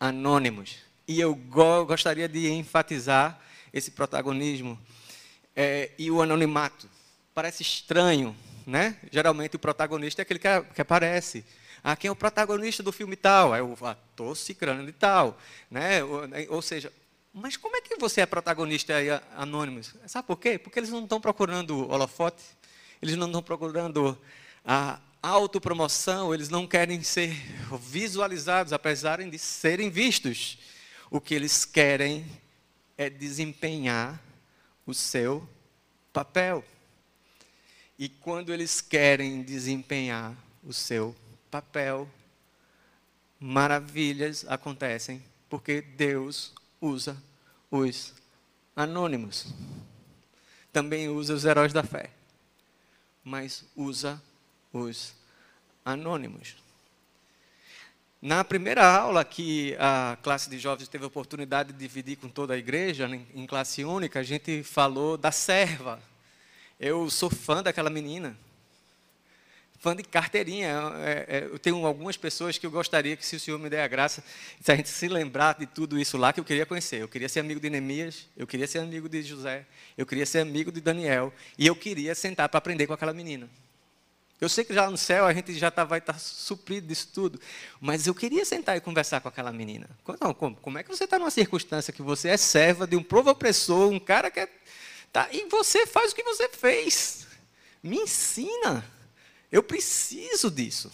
[0.00, 0.78] anônimos.
[1.06, 3.38] E eu go gostaria de enfatizar
[3.74, 4.80] esse protagonismo
[5.54, 6.88] é, e o anonimato.
[7.34, 8.36] Parece estranho,
[8.66, 8.96] né?
[9.10, 11.44] Geralmente o protagonista é aquele que, que aparece.
[11.82, 13.54] Ah, quem é o protagonista do filme tal?
[13.54, 15.38] É o ator cicrano de tal.
[15.70, 16.04] Né?
[16.04, 16.46] Ou, né?
[16.48, 16.92] ou seja,
[17.32, 19.80] mas como é que você é protagonista aí, anônimo?
[20.06, 20.58] Sabe por quê?
[20.58, 22.42] Porque eles não estão procurando holofote,
[23.00, 24.16] eles não estão procurando
[24.64, 27.34] a autopromoção, eles não querem ser
[27.80, 30.58] visualizados, apesar de serem vistos.
[31.10, 32.26] O que eles querem
[32.96, 34.20] é desempenhar
[34.86, 35.48] o seu
[36.12, 36.64] papel.
[37.98, 41.14] E quando eles querem desempenhar o seu
[41.50, 42.08] papel,
[43.38, 47.16] maravilhas acontecem, porque Deus usa
[47.70, 48.14] os
[48.74, 49.52] anônimos.
[50.72, 52.10] Também usa os heróis da fé,
[53.22, 54.22] mas usa
[54.72, 55.14] os
[55.84, 56.61] anônimos.
[58.22, 62.54] Na primeira aula que a classe de jovens teve a oportunidade de dividir com toda
[62.54, 66.00] a igreja, em classe única, a gente falou da serva.
[66.78, 68.38] Eu sou fã daquela menina.
[69.80, 70.68] Fã de carteirinha.
[70.98, 73.82] É, é, eu tenho algumas pessoas que eu gostaria que, se o Senhor me der
[73.82, 74.22] a graça,
[74.60, 77.02] se a gente se lembrar de tudo isso lá, que eu queria conhecer.
[77.02, 79.66] Eu queria ser amigo de Neemias, eu queria ser amigo de José,
[79.98, 83.50] eu queria ser amigo de Daniel, e eu queria sentar para aprender com aquela menina.
[84.42, 87.08] Eu sei que já no céu a gente já tá, vai estar tá suprido disso
[87.14, 87.40] tudo,
[87.80, 89.88] mas eu queria sentar e conversar com aquela menina.
[90.36, 93.30] Como, como é que você está numa circunstância que você é serva de um povo
[93.30, 94.48] opressor, um cara que é.
[95.12, 97.28] Tá, e você faz o que você fez?
[97.80, 98.84] Me ensina.
[99.52, 100.90] Eu preciso disso.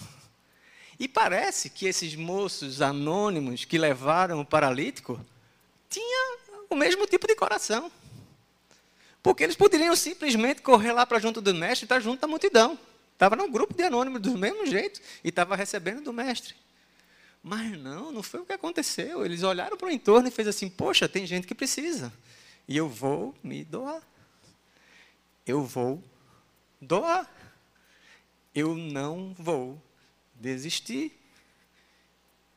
[1.00, 5.18] E parece que esses moços anônimos que levaram o paralítico
[5.88, 7.90] tinham o mesmo tipo de coração.
[9.22, 12.78] Porque eles poderiam simplesmente correr lá para junto do mestre e estar junto da multidão.
[13.18, 16.54] Estava num grupo de anônimos do mesmo jeito e estava recebendo do mestre.
[17.42, 19.24] Mas não, não foi o que aconteceu.
[19.24, 22.12] Eles olharam para o entorno e fez assim: Poxa, tem gente que precisa.
[22.68, 24.00] E eu vou me doar.
[25.44, 26.00] Eu vou
[26.80, 27.28] doar.
[28.54, 29.82] Eu não vou
[30.36, 31.12] desistir.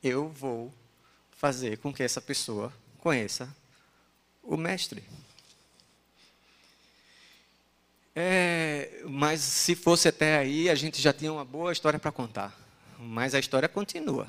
[0.03, 0.71] Eu vou
[1.31, 3.49] fazer com que essa pessoa conheça
[4.43, 5.03] o mestre.
[8.15, 12.57] É, mas se fosse até aí, a gente já tinha uma boa história para contar.
[12.99, 14.27] Mas a história continua.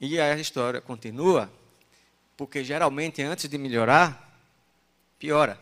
[0.00, 1.50] E a história continua
[2.36, 4.38] porque geralmente antes de melhorar,
[5.18, 5.58] piora,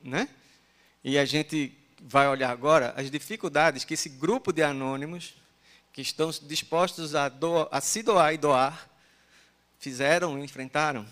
[0.00, 0.28] né?
[1.02, 5.34] E a gente vai olhar agora as dificuldades que esse grupo de anônimos
[5.92, 8.88] que estão dispostos a, doar, a se doar e doar
[9.78, 11.06] fizeram, enfrentaram.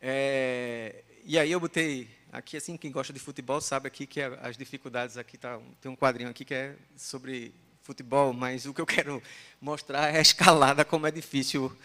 [0.00, 4.56] É, e aí eu botei aqui, assim, quem gosta de futebol sabe aqui que as
[4.56, 8.86] dificuldades aqui, tá, tem um quadrinho aqui que é sobre futebol, mas o que eu
[8.86, 9.22] quero
[9.60, 11.76] mostrar é a escalada, como é difícil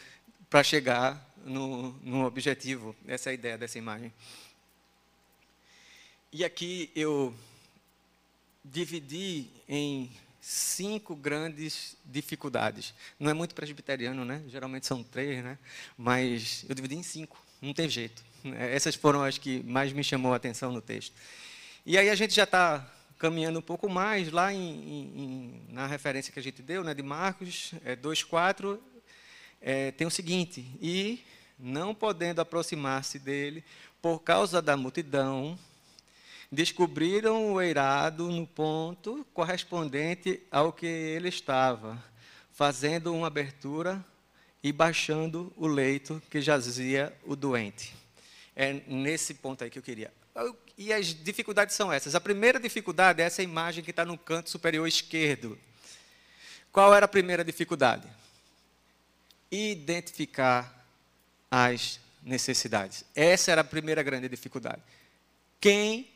[0.49, 2.95] para chegar no, no objetivo.
[3.07, 4.13] Essa é a ideia dessa imagem.
[6.31, 7.33] E aqui eu
[8.63, 12.93] dividi em cinco grandes dificuldades.
[13.19, 14.43] Não é muito presbiteriano, né?
[14.47, 15.57] Geralmente são três, né?
[15.97, 17.41] Mas eu dividi em cinco.
[17.61, 18.23] Não tem jeito.
[18.57, 21.13] Essas foram as que mais me chamou a atenção no texto.
[21.85, 22.85] E aí a gente já está
[23.17, 27.01] caminhando um pouco mais lá em, em, na referência que a gente deu, né, de
[27.01, 28.77] Marcos é, 2,4,
[29.61, 31.23] é, tem o seguinte: E
[31.57, 33.63] não podendo aproximar-se dele
[34.01, 35.57] por causa da multidão,
[36.51, 42.03] descobriram o eirado no ponto correspondente ao que ele estava,
[42.51, 44.03] fazendo uma abertura
[44.61, 48.02] e baixando o leito que jazia o doente.
[48.55, 50.13] É nesse ponto aí que eu queria.
[50.77, 52.15] E as dificuldades são essas.
[52.15, 55.57] A primeira dificuldade é essa imagem que está no canto superior esquerdo.
[56.71, 58.07] Qual era a primeira dificuldade?
[59.51, 60.85] Identificar
[61.49, 63.03] as necessidades.
[63.15, 64.81] Essa era a primeira grande dificuldade.
[65.59, 66.09] Quem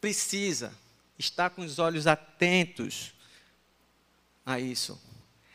[0.00, 0.72] precisa
[1.18, 3.12] estar com os olhos atentos
[4.46, 5.00] a isso?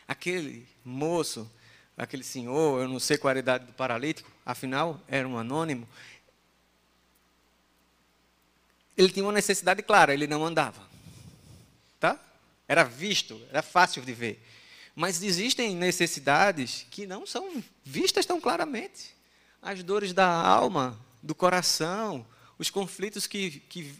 [0.07, 1.49] Aquele moço
[1.97, 5.87] aquele senhor, eu não sei qual a idade do paralítico, afinal, era um anônimo.
[8.95, 10.81] Ele tinha uma necessidade clara, ele não andava.
[11.99, 12.17] Tá?
[12.65, 14.41] Era visto, era fácil de ver.
[14.95, 19.13] Mas existem necessidades que não são vistas tão claramente.
[19.61, 22.25] As dores da alma, do coração,
[22.57, 23.93] os conflitos que, que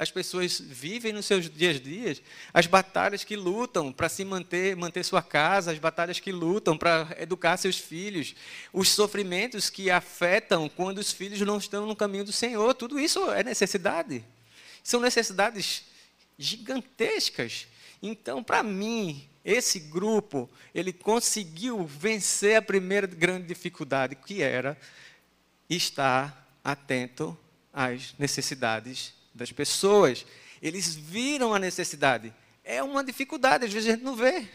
[0.00, 2.22] as pessoas vivem nos seus dias a dias,
[2.54, 7.14] as batalhas que lutam para se manter, manter sua casa, as batalhas que lutam para
[7.18, 8.34] educar seus filhos,
[8.72, 13.30] os sofrimentos que afetam quando os filhos não estão no caminho do Senhor, tudo isso
[13.30, 14.24] é necessidade.
[14.82, 15.84] São necessidades
[16.38, 17.66] gigantescas.
[18.02, 24.78] Então, para mim, esse grupo, ele conseguiu vencer a primeira grande dificuldade, que era
[25.68, 27.36] estar atento
[27.70, 30.26] às necessidades das pessoas.
[30.60, 32.32] Eles viram a necessidade.
[32.64, 34.48] É uma dificuldade, às vezes a gente não vê.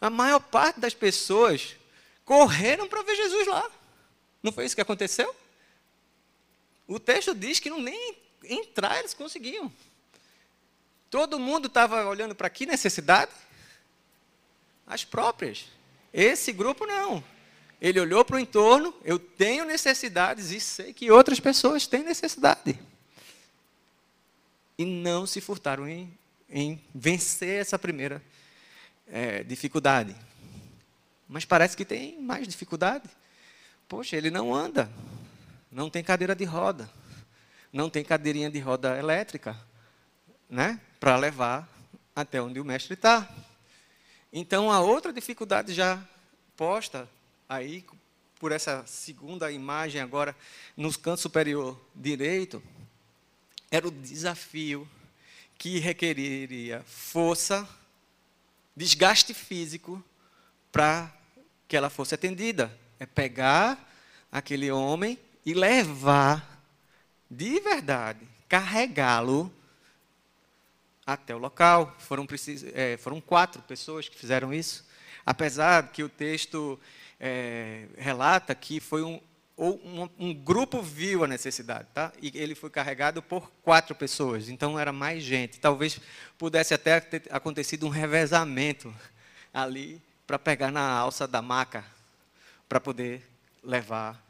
[0.00, 1.76] A maior parte das pessoas
[2.24, 3.70] correram para ver Jesus lá.
[4.42, 5.34] Não foi isso que aconteceu?
[6.86, 9.72] O texto diz que não nem entrar eles conseguiam.
[11.10, 13.32] Todo mundo estava olhando para que necessidade?
[14.86, 15.66] As próprias.
[16.12, 17.22] Esse grupo não.
[17.80, 22.78] Ele olhou para o entorno, eu tenho necessidades e sei que outras pessoas têm necessidade.
[24.78, 26.16] E não se furtaram em,
[26.48, 28.22] em vencer essa primeira
[29.08, 30.14] é, dificuldade.
[31.28, 33.10] Mas parece que tem mais dificuldade.
[33.88, 34.88] Poxa, ele não anda,
[35.70, 36.88] não tem cadeira de roda,
[37.72, 39.58] não tem cadeirinha de roda elétrica,
[40.48, 41.68] né, para levar
[42.14, 43.28] até onde o mestre está.
[44.32, 46.02] Então, a outra dificuldade já
[46.56, 47.08] posta
[47.48, 47.84] aí
[48.38, 50.36] por essa segunda imagem agora
[50.76, 52.62] no canto superior direito
[53.70, 54.88] era o desafio
[55.56, 57.68] que requeriria força,
[58.76, 60.02] desgaste físico
[60.70, 61.12] para
[61.66, 62.76] que ela fosse atendida.
[63.00, 63.92] É pegar
[64.30, 66.58] aquele homem e levar
[67.30, 69.52] de verdade, carregá-lo
[71.04, 71.94] até o local.
[71.98, 72.26] Foram,
[72.72, 74.86] é, foram quatro pessoas que fizeram isso.
[75.26, 76.80] Apesar que o texto
[77.20, 79.20] é, relata que foi um,
[79.58, 82.12] um, um, grupo viu a necessidade, tá?
[82.22, 85.58] E ele foi carregado por quatro pessoas, então era mais gente.
[85.58, 86.00] Talvez
[86.38, 88.94] pudesse até ter acontecido um revezamento
[89.52, 91.84] ali para pegar na alça da maca
[92.68, 93.28] para poder
[93.64, 94.24] levar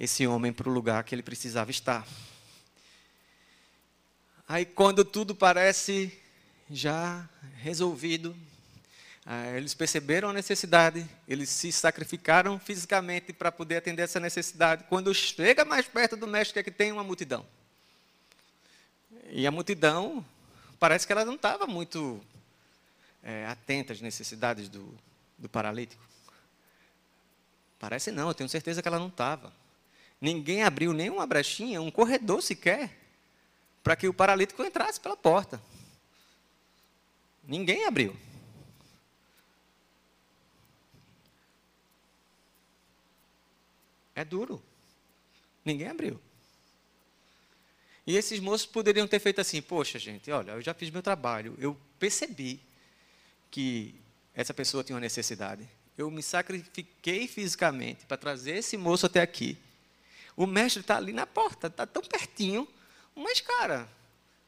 [0.00, 2.04] esse homem para o lugar que ele precisava estar.
[4.48, 6.12] Aí, quando tudo parece
[6.68, 8.36] já resolvido,
[9.56, 14.84] eles perceberam a necessidade, eles se sacrificaram fisicamente para poder atender essa necessidade.
[14.88, 17.46] Quando chega mais perto do mestre, é que tem uma multidão.
[19.30, 20.24] E a multidão,
[20.78, 22.20] parece que ela não estava muito
[23.22, 24.92] é, atenta às necessidades do,
[25.38, 26.02] do paralítico.
[27.78, 29.52] Parece não, eu tenho certeza que ela não estava.
[30.20, 32.90] Ninguém abriu nenhuma brechinha, um corredor sequer,
[33.82, 35.62] para que o paralítico entrasse pela porta.
[37.44, 38.16] Ninguém abriu.
[44.14, 44.62] É duro.
[45.64, 46.20] Ninguém abriu.
[48.06, 51.54] E esses moços poderiam ter feito assim: poxa, gente, olha, eu já fiz meu trabalho,
[51.58, 52.60] eu percebi
[53.50, 53.94] que
[54.34, 55.68] essa pessoa tinha uma necessidade.
[55.96, 59.56] Eu me sacrifiquei fisicamente para trazer esse moço até aqui.
[60.36, 62.66] O mestre está ali na porta, está tão pertinho,
[63.14, 63.86] mas, cara,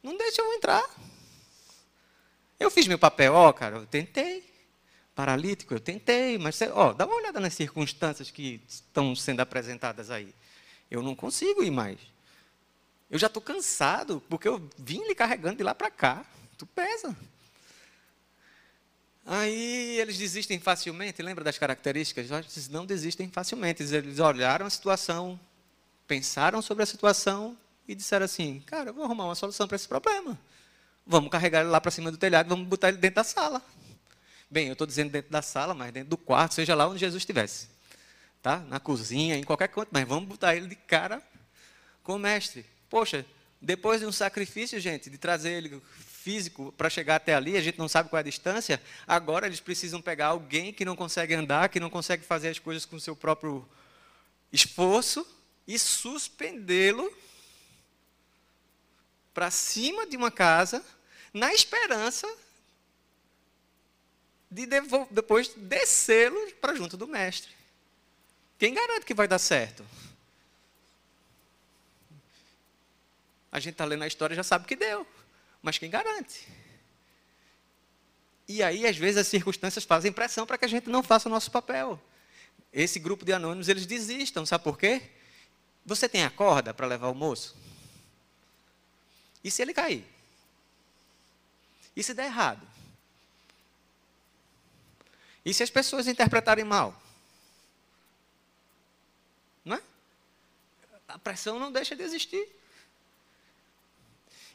[0.03, 0.83] não deixa eu entrar.
[2.59, 4.43] Eu fiz meu papel, ó, cara, eu tentei
[5.15, 10.35] paralítico, eu tentei, mas ó, dá uma olhada nas circunstâncias que estão sendo apresentadas aí.
[10.91, 11.99] Eu não consigo ir mais.
[13.11, 16.25] Eu já estou cansado, porque eu vim lhe carregando de lá para cá.
[16.59, 17.17] Tu pesa.
[19.27, 22.31] Aí eles desistem facilmente, lembra das características?
[22.31, 23.83] Eles não desistem facilmente.
[23.83, 25.39] Eles olharam a situação,
[26.07, 27.57] pensaram sobre a situação
[27.89, 30.39] e disseram assim: Cara, eu vou arrumar uma solução para esse problema.
[31.07, 33.63] Vamos carregar ele lá para cima do telhado, vamos botar ele dentro da sala.
[34.55, 37.21] Bem, eu estou dizendo dentro da sala, mas dentro do quarto, seja lá onde Jesus
[37.21, 37.67] estivesse.
[38.41, 38.59] Tá?
[38.61, 41.21] Na cozinha, em qualquer canto, mas vamos botar ele de cara
[42.05, 42.65] com o mestre.
[42.89, 43.27] Poxa,
[43.61, 47.81] depois de um sacrifício, gente, de trazer ele físico para chegar até ali, a gente
[47.81, 51.69] não sabe qual é a distância, agora eles precisam pegar alguém que não consegue andar,
[51.69, 53.69] que não consegue fazer as coisas com o seu próprio
[54.53, 55.27] esforço
[55.67, 57.13] e suspendê-lo
[59.35, 60.81] para cima de uma casa,
[61.33, 62.33] na esperança
[64.55, 64.69] de
[65.11, 67.51] depois descê-lo para junto do mestre.
[68.57, 69.85] Quem garante que vai dar certo?
[73.51, 75.05] A gente está lendo a história e já sabe que deu.
[75.61, 76.47] Mas quem garante?
[78.47, 81.33] E aí, às vezes, as circunstâncias fazem pressão para que a gente não faça o
[81.33, 82.01] nosso papel.
[82.73, 84.47] Esse grupo de anônimos, eles desistam.
[84.47, 85.03] Sabe por quê?
[85.85, 87.57] Você tem a corda para levar o moço?
[89.43, 90.05] E se ele cair?
[91.97, 92.74] E se der errado?
[95.45, 97.01] E se as pessoas interpretarem mal?
[99.65, 99.81] Não é?
[101.09, 102.49] A pressão não deixa de existir.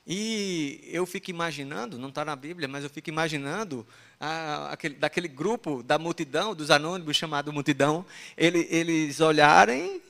[0.06, 3.86] E eu fico imaginando, não está na Bíblia, mas eu fico imaginando
[4.20, 8.04] ah, aquele, daquele grupo da multidão, dos anônimos chamado multidão,
[8.36, 10.02] ele, eles olharem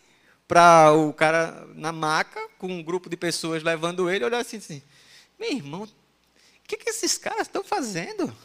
[0.47, 4.81] para o cara na maca, com um grupo de pessoas levando ele, olhar assim, assim
[5.39, 5.87] meu irmão, o
[6.67, 8.35] que, que esses caras estão fazendo?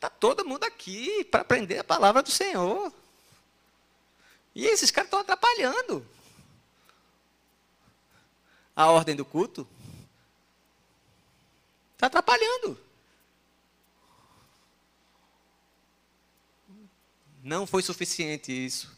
[0.00, 2.90] Está todo mundo aqui para aprender a palavra do Senhor.
[4.54, 6.06] E esses caras estão atrapalhando
[8.74, 9.68] a ordem do culto.
[11.92, 12.80] Está atrapalhando.
[17.42, 18.90] Não foi suficiente isso.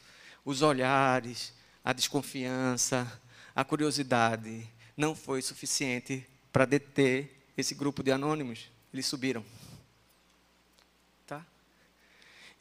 [0.45, 1.53] Os olhares,
[1.85, 3.21] a desconfiança,
[3.57, 4.71] a curiosidade.
[4.97, 8.71] Não foi suficiente para deter esse grupo de anônimos.
[8.95, 9.45] Eles subiram.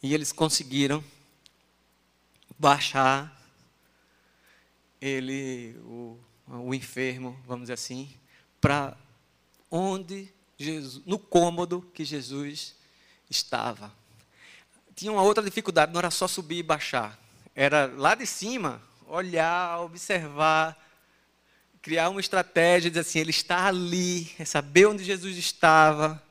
[0.02, 1.04] E eles conseguiram
[2.58, 3.40] baixar
[5.00, 8.14] ele, o, o enfermo, vamos dizer assim,
[8.60, 8.96] para
[9.70, 12.76] onde Jesus, no cômodo que Jesus
[13.30, 13.92] estava.
[14.96, 17.20] Tinha uma outra dificuldade, não era só subir e baixar.
[17.56, 20.78] Era lá de cima, olhar, observar,
[21.82, 26.22] criar uma estratégia, dizer assim, ele está ali, é saber onde Jesus estava,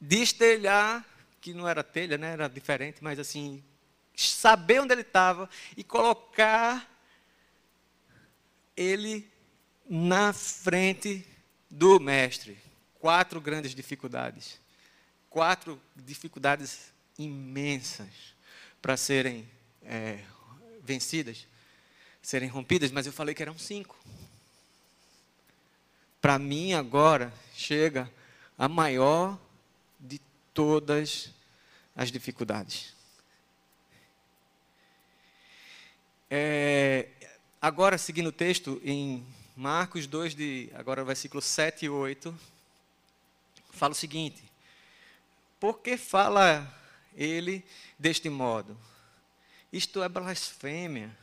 [0.00, 1.04] destelhar,
[1.46, 3.62] que não era telha, né, era diferente, mas assim,
[4.16, 6.92] saber onde ele estava e colocar
[8.76, 9.30] ele
[9.88, 11.24] na frente
[11.70, 12.58] do mestre.
[12.98, 14.58] Quatro grandes dificuldades.
[15.30, 18.34] Quatro dificuldades imensas
[18.82, 19.48] para serem
[19.84, 20.24] é,
[20.82, 21.46] vencidas,
[22.20, 23.96] serem rompidas, mas eu falei que eram cinco.
[26.20, 28.12] Para mim, agora, chega
[28.58, 29.38] a maior
[30.00, 30.20] de
[30.52, 31.35] todas
[31.96, 32.94] as dificuldades.
[36.30, 37.08] É,
[37.60, 39.26] agora, seguindo o texto, em
[39.56, 42.38] Marcos 2, de, agora versículo 7 e 8,
[43.70, 44.42] fala o seguinte:
[45.58, 46.70] Por que fala
[47.14, 47.64] ele
[47.98, 48.76] deste modo?
[49.72, 51.16] Isto é blasfêmia.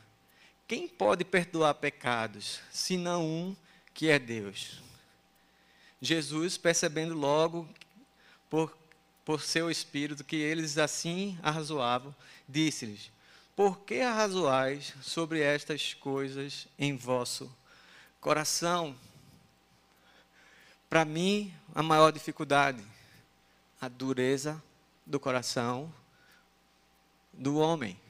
[0.66, 3.56] Quem pode perdoar pecados, senão um
[3.92, 4.80] que é Deus?
[6.00, 7.68] Jesus, percebendo logo,
[8.48, 8.76] por,
[9.24, 12.14] por seu espírito, que eles assim arrazoavam,
[12.48, 13.10] disse-lhes:
[13.56, 17.50] Por que arrazoais sobre estas coisas em vosso
[18.24, 18.96] Coração,
[20.88, 22.82] para mim, a maior dificuldade,
[23.78, 24.62] a dureza
[25.04, 25.92] do coração
[27.30, 28.00] do homem.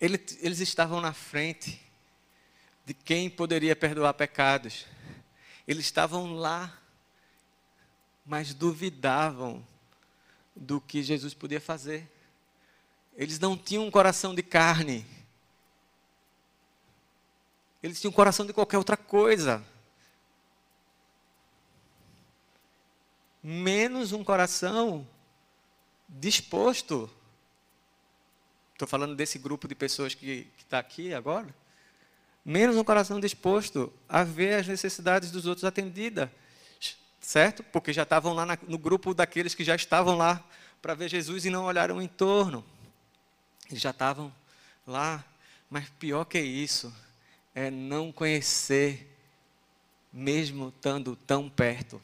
[0.00, 1.80] Eles estavam na frente
[2.92, 4.84] de quem poderia perdoar pecados.
[5.66, 6.78] Eles estavam lá,
[8.24, 9.66] mas duvidavam
[10.54, 12.06] do que Jesus podia fazer.
[13.16, 15.06] Eles não tinham um coração de carne.
[17.82, 19.64] Eles tinham um coração de qualquer outra coisa.
[23.42, 25.08] Menos um coração
[26.06, 27.10] disposto.
[28.74, 31.61] Estou falando desse grupo de pessoas que está aqui agora.
[32.44, 36.28] Menos um coração disposto a ver as necessidades dos outros atendidas.
[37.20, 37.62] Certo?
[37.62, 40.42] Porque já estavam lá no grupo daqueles que já estavam lá
[40.80, 42.64] para ver Jesus e não olharam em torno.
[43.70, 44.34] Eles já estavam
[44.84, 45.24] lá,
[45.70, 46.92] mas pior que isso
[47.54, 49.08] é não conhecer,
[50.12, 52.02] mesmo estando tão perto.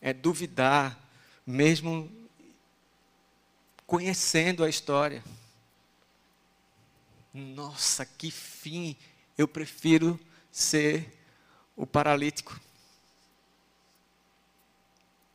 [0.00, 0.98] É duvidar,
[1.46, 2.12] mesmo
[3.86, 5.24] conhecendo a história.
[7.38, 8.96] Nossa, que fim!
[9.36, 10.18] Eu prefiro
[10.50, 11.16] ser
[11.76, 12.60] o paralítico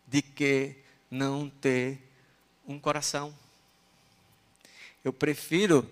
[0.06, 0.76] de que
[1.10, 1.98] não ter
[2.68, 3.34] um coração.
[5.02, 5.90] Eu prefiro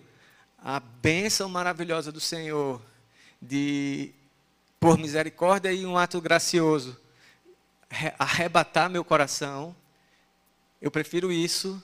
[0.57, 2.82] a bênção maravilhosa do Senhor
[3.41, 4.14] de,
[4.82, 6.99] por misericórdia e um ato gracioso,
[8.20, 9.74] arrebatar meu coração.
[10.82, 11.82] Eu prefiro isso.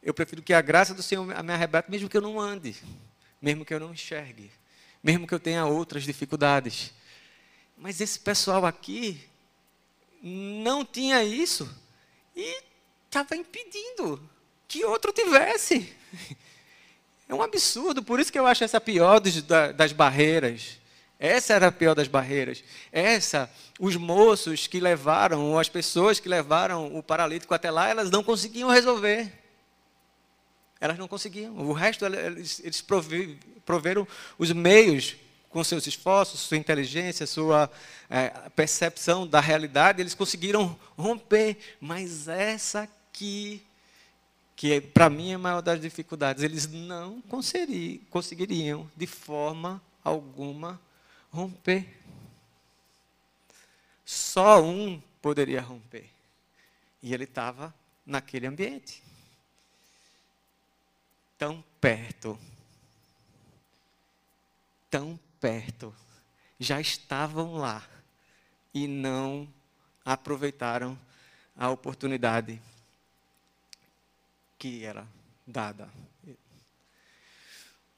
[0.00, 2.80] Eu prefiro que a graça do Senhor me arrebate, mesmo que eu não ande,
[3.40, 4.50] mesmo que eu não enxergue,
[5.02, 6.92] mesmo que eu tenha outras dificuldades.
[7.76, 9.20] Mas esse pessoal aqui
[10.22, 11.68] não tinha isso
[12.34, 12.62] e
[13.04, 14.20] estava impedindo
[14.66, 15.94] que outro tivesse.
[17.28, 20.78] É um absurdo, por isso que eu acho essa pior dos, das barreiras.
[21.18, 22.62] Essa era a pior das barreiras.
[22.92, 28.10] Essa, os moços que levaram, ou as pessoas que levaram o paralítico até lá, elas
[28.10, 29.32] não conseguiam resolver.
[30.80, 31.56] Elas não conseguiam.
[31.56, 32.84] O resto, eles, eles
[33.64, 34.06] proveram
[34.38, 35.16] os meios
[35.48, 37.70] com seus esforços, sua inteligência, sua
[38.10, 41.56] é, percepção da realidade, eles conseguiram romper.
[41.80, 43.62] Mas essa aqui
[44.56, 47.22] que para mim é a maior das dificuldades, eles não
[48.10, 50.80] conseguiriam de forma alguma
[51.30, 51.86] romper.
[54.04, 56.08] Só um poderia romper.
[57.02, 57.74] E ele estava
[58.04, 59.02] naquele ambiente.
[61.38, 62.38] Tão perto.
[64.90, 65.94] Tão perto.
[66.58, 67.86] Já estavam lá.
[68.72, 69.48] E não
[70.04, 70.98] aproveitaram
[71.56, 72.60] a oportunidade
[74.58, 75.06] que era
[75.46, 75.88] dada.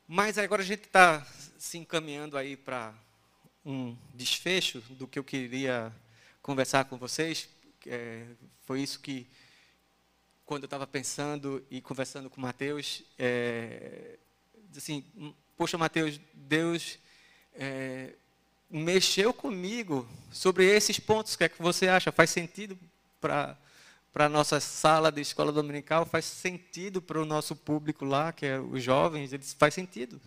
[0.06, 1.26] Mas agora a gente está
[1.58, 2.94] se encaminhando aí para
[3.64, 5.92] um desfecho do que eu queria
[6.40, 7.48] conversar com vocês.
[7.86, 8.26] É,
[8.62, 9.26] foi isso que,
[10.48, 14.16] quando eu estava pensando e conversando com Mateus, é,
[14.74, 15.04] assim,
[15.58, 16.98] poxa, Mateus, Deus
[17.54, 18.14] é,
[18.70, 21.34] mexeu comigo sobre esses pontos.
[21.34, 22.10] O que é que você acha?
[22.10, 22.78] Faz sentido
[23.20, 23.58] para
[24.10, 28.46] para a nossa sala de escola dominical, faz sentido para o nosso público lá, que
[28.46, 30.18] é os jovens, eles faz sentido.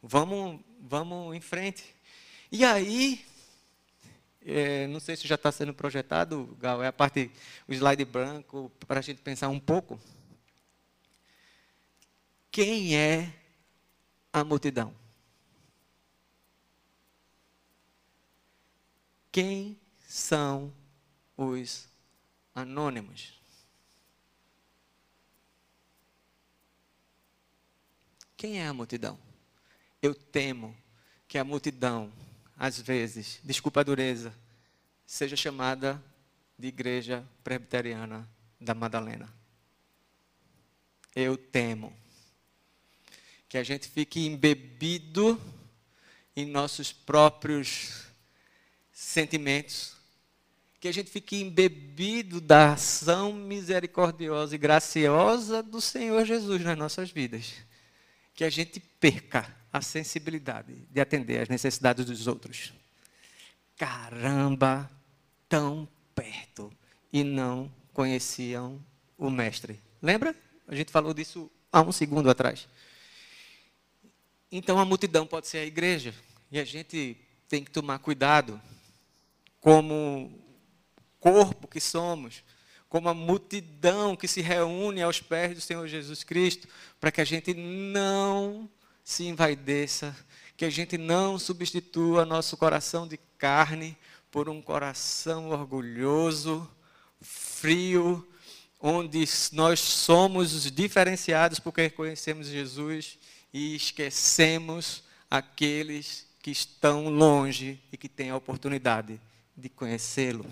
[0.00, 1.84] Vamos, vamos em frente.
[2.50, 3.26] E aí,
[4.46, 7.30] é, não sei se já está sendo projetado, Gal, é a parte,
[7.66, 10.00] o slide branco, para a gente pensar um pouco.
[12.50, 13.34] Quem é
[14.32, 14.94] a multidão?
[19.32, 20.72] Quem são
[21.36, 21.88] os
[22.54, 23.34] anônimos?
[28.36, 29.18] Quem é a multidão?
[30.00, 30.76] Eu temo
[31.26, 32.12] que a multidão,
[32.56, 34.34] às vezes, desculpa a dureza,
[35.06, 36.02] seja chamada
[36.58, 38.28] de Igreja Presbiteriana
[38.60, 39.28] da Madalena.
[41.14, 41.92] Eu temo
[43.48, 45.40] que a gente fique embebido
[46.34, 48.04] em nossos próprios
[48.92, 49.96] sentimentos,
[50.80, 57.10] que a gente fique embebido da ação misericordiosa e graciosa do Senhor Jesus nas nossas
[57.10, 57.66] vidas
[58.36, 62.72] que a gente perca a sensibilidade de atender às necessidades dos outros.
[63.76, 64.90] Caramba,
[65.48, 66.72] tão perto
[67.12, 68.82] e não conheciam
[69.18, 69.78] o Mestre.
[70.00, 70.34] Lembra?
[70.66, 72.66] A gente falou disso há um segundo atrás.
[74.50, 76.14] Então a multidão pode ser a igreja
[76.50, 77.16] e a gente
[77.48, 78.60] tem que tomar cuidado,
[79.60, 80.42] como
[81.20, 82.42] corpo que somos,
[82.88, 86.66] como a multidão que se reúne aos pés do Senhor Jesus Cristo,
[86.98, 88.70] para que a gente não
[89.06, 90.16] se envaideça,
[90.56, 93.96] que a gente não substitua nosso coração de carne
[94.32, 96.68] por um coração orgulhoso,
[97.20, 98.26] frio,
[98.80, 103.16] onde nós somos os diferenciados porque conhecemos Jesus
[103.54, 109.20] e esquecemos aqueles que estão longe e que têm a oportunidade
[109.56, 110.44] de conhecê-lo.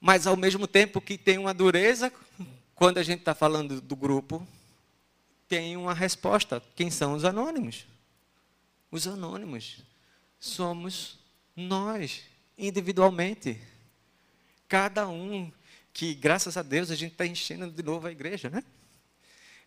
[0.00, 2.12] Mas ao mesmo tempo que tem uma dureza,
[2.74, 4.44] quando a gente está falando do grupo,
[5.50, 6.62] tem uma resposta.
[6.76, 7.84] Quem são os anônimos?
[8.88, 9.78] Os anônimos
[10.38, 11.18] somos
[11.56, 12.22] nós,
[12.56, 13.60] individualmente.
[14.68, 15.50] Cada um
[15.92, 18.62] que, graças a Deus, a gente está enchendo de novo a igreja, né?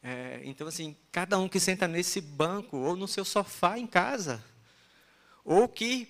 [0.01, 4.41] É, então, assim, cada um que senta nesse banco ou no seu sofá em casa,
[5.43, 6.07] ou que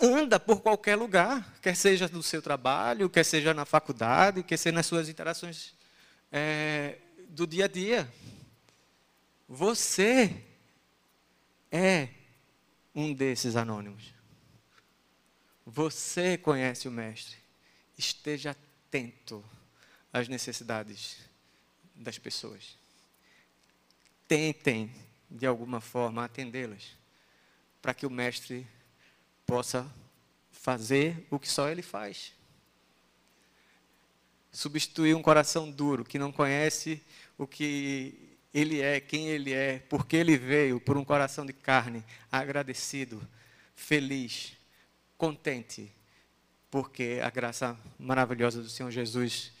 [0.00, 4.74] anda por qualquer lugar, quer seja no seu trabalho, quer seja na faculdade, quer seja
[4.74, 5.74] nas suas interações
[6.32, 6.96] é,
[7.28, 8.10] do dia a dia.
[9.52, 10.44] Você
[11.72, 12.08] é
[12.94, 14.14] um desses anônimos.
[15.66, 17.36] Você conhece o Mestre.
[17.98, 19.44] Esteja atento
[20.12, 21.16] às necessidades
[21.96, 22.78] das pessoas.
[24.28, 24.88] Tentem,
[25.28, 26.96] de alguma forma, atendê-las,
[27.82, 28.64] para que o Mestre
[29.44, 29.92] possa
[30.52, 32.32] fazer o que só Ele faz.
[34.52, 37.02] Substituir um coração duro que não conhece
[37.36, 41.52] o que Ele é, quem Ele é, por que Ele veio, por um coração de
[41.52, 43.20] carne, agradecido,
[43.74, 44.52] feliz,
[45.16, 45.92] contente,
[46.70, 49.52] porque a graça maravilhosa do Senhor Jesus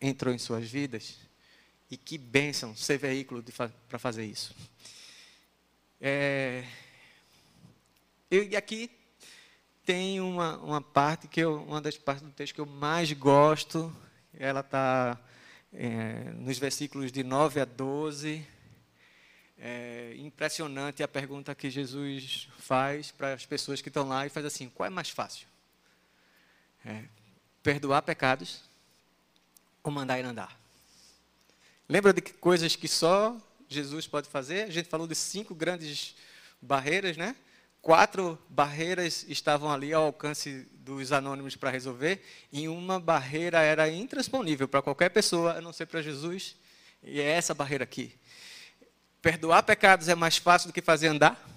[0.00, 1.18] entrou em suas vidas.
[1.90, 3.44] E que bênção ser veículo
[3.88, 4.54] para fazer isso.
[6.00, 6.64] É,
[8.30, 8.88] e aqui
[9.84, 13.92] tem uma, uma parte que eu, uma das partes do texto que eu mais gosto,
[14.32, 15.18] ela está
[15.72, 18.46] é, nos versículos de 9 a 12.
[19.58, 24.46] É impressionante a pergunta que Jesus faz para as pessoas que estão lá e faz
[24.46, 25.46] assim: qual é mais fácil?
[26.84, 27.04] É,
[27.62, 28.62] perdoar pecados
[29.82, 30.58] ou mandar ir andar?
[31.88, 33.36] Lembra de que coisas que só
[33.68, 34.62] Jesus pode fazer?
[34.62, 36.14] A gente falou de cinco grandes
[36.62, 37.36] barreiras, né?
[37.82, 42.22] Quatro barreiras estavam ali ao alcance dos anônimos para resolver,
[42.52, 46.56] e uma barreira era intransponível para qualquer pessoa, a não ser para Jesus,
[47.02, 48.12] e é essa barreira aqui.
[49.22, 51.48] Perdoar pecados é mais fácil do que fazer andar?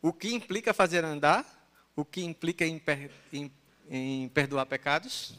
[0.00, 1.46] O que implica fazer andar?
[1.94, 3.52] O que implica em, per, em,
[3.88, 5.34] em perdoar pecados?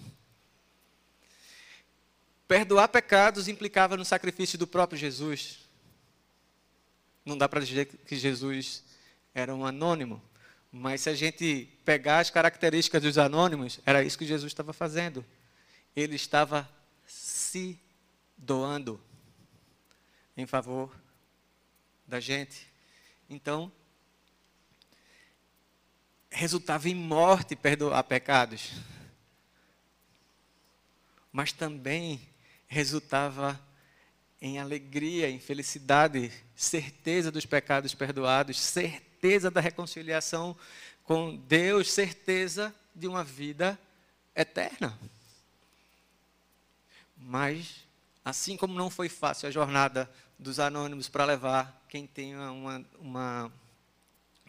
[2.47, 5.59] Perdoar pecados implicava no sacrifício do próprio Jesus.
[7.25, 8.83] Não dá para dizer que Jesus
[9.33, 10.21] era um anônimo.
[10.71, 15.25] Mas se a gente pegar as características dos anônimos, era isso que Jesus estava fazendo.
[15.95, 16.69] Ele estava
[17.05, 17.79] se
[18.37, 18.99] doando
[20.35, 20.95] em favor
[22.07, 22.67] da gente.
[23.29, 23.71] Então,
[26.31, 28.71] resultava em morte perdoar pecados.
[31.31, 32.19] Mas também
[32.67, 33.59] resultava
[34.41, 40.55] em alegria, em felicidade, certeza dos pecados perdoados, certeza certeza da reconciliação
[41.03, 43.79] com Deus, certeza de uma vida
[44.35, 44.97] eterna.
[47.17, 47.83] Mas
[48.25, 50.09] Assim como não foi fácil a jornada
[50.39, 53.53] dos anônimos para levar quem tem uma, uma,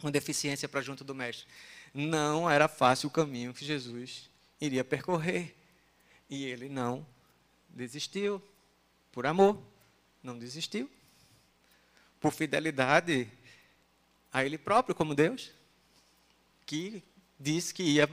[0.01, 1.47] uma deficiência para junto do Mestre.
[1.93, 5.57] Não era fácil o caminho que Jesus iria percorrer.
[6.31, 7.05] E ele não
[7.69, 8.41] desistiu.
[9.11, 9.61] Por amor,
[10.23, 10.89] não desistiu.
[12.21, 13.29] Por fidelidade
[14.35, 15.53] a Ele próprio, como Deus,
[16.67, 17.05] que
[17.39, 18.11] disse que ia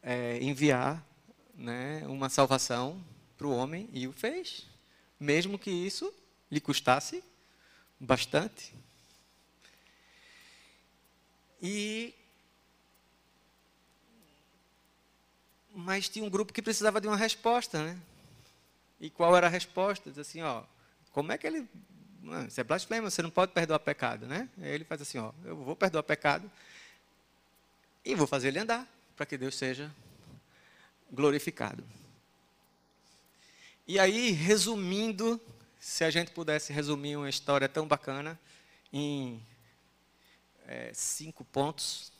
[0.00, 1.04] é, enviar
[1.52, 3.04] né, uma salvação
[3.36, 4.68] para o homem e o fez,
[5.18, 6.14] mesmo que isso
[6.48, 7.24] lhe custasse
[7.98, 8.72] bastante.
[11.60, 12.14] E
[15.74, 18.00] mas tinha um grupo que precisava de uma resposta, né?
[19.00, 20.08] E qual era a resposta?
[20.08, 20.62] Diz assim, ó,
[21.10, 21.68] como é que ele
[22.46, 24.48] isso é blasfema, você não pode perdoar pecado, né?
[24.60, 26.50] Aí ele faz assim, ó, eu vou perdoar pecado
[28.04, 29.90] e vou fazer ele andar para que Deus seja
[31.10, 31.84] glorificado.
[33.86, 35.40] E aí, resumindo,
[35.78, 38.38] se a gente pudesse resumir uma história tão bacana
[38.92, 39.40] em
[40.66, 42.12] é, cinco pontos,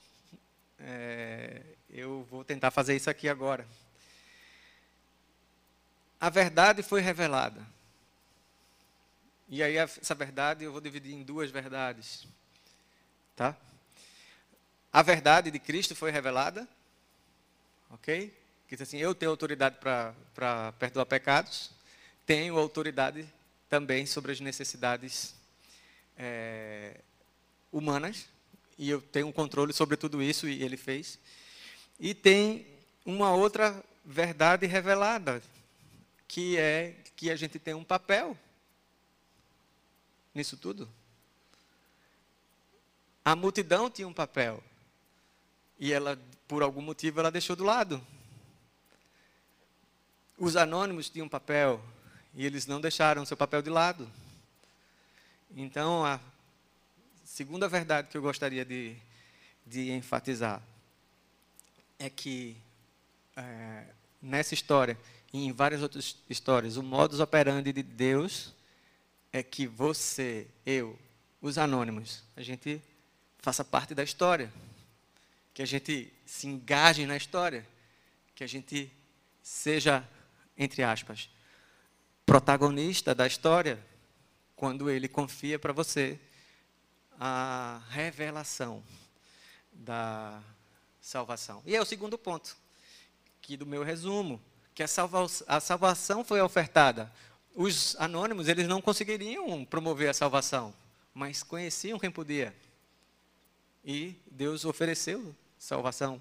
[0.78, 3.66] é, eu vou tentar fazer isso aqui agora.
[6.20, 7.66] A verdade foi revelada.
[9.48, 12.26] E aí essa verdade eu vou dividir em duas verdades.
[13.34, 13.56] Tá?
[14.92, 16.68] A verdade de Cristo foi revelada.
[17.90, 18.32] OK?
[18.68, 21.70] que diz assim: Eu tenho autoridade para perdoar pecados,
[22.24, 23.26] tenho autoridade
[23.68, 25.34] também sobre as necessidades
[26.18, 27.00] é,
[27.72, 28.26] humanas,
[28.78, 31.18] e eu tenho um controle sobre tudo isso, e ele fez.
[31.98, 32.66] E tem
[33.04, 35.42] uma outra verdade revelada,
[36.28, 38.36] que é que a gente tem um papel
[40.36, 40.88] nisso tudo.
[43.24, 44.62] A multidão tinha um papel.
[45.78, 48.00] E ela, por algum motivo, ela deixou do lado.
[50.38, 51.82] Os anônimos tinham papel
[52.34, 54.08] e eles não deixaram seu papel de lado.
[55.56, 56.20] Então, a
[57.24, 58.94] segunda verdade que eu gostaria de,
[59.66, 60.62] de enfatizar
[61.98, 62.56] é que
[63.34, 63.86] é,
[64.20, 64.98] nessa história
[65.32, 68.54] e em várias outras histórias, o modus operandi de Deus
[69.38, 70.98] é que você, eu,
[71.40, 72.80] os anônimos, a gente
[73.38, 74.52] faça parte da história,
[75.52, 77.66] que a gente se engaje na história,
[78.34, 78.90] que a gente
[79.42, 80.06] seja
[80.56, 81.28] entre aspas,
[82.24, 83.78] protagonista da história,
[84.54, 86.18] quando ele confia para você
[87.20, 88.82] a revelação
[89.72, 90.40] da
[91.00, 91.62] salvação.
[91.66, 92.56] E é o segundo ponto,
[93.42, 94.40] que do meu resumo,
[94.74, 97.12] que a, salva a salvação foi ofertada.
[97.58, 100.74] Os anônimos, eles não conseguiriam promover a salvação,
[101.14, 102.54] mas conheciam quem podia.
[103.82, 106.20] E Deus ofereceu salvação.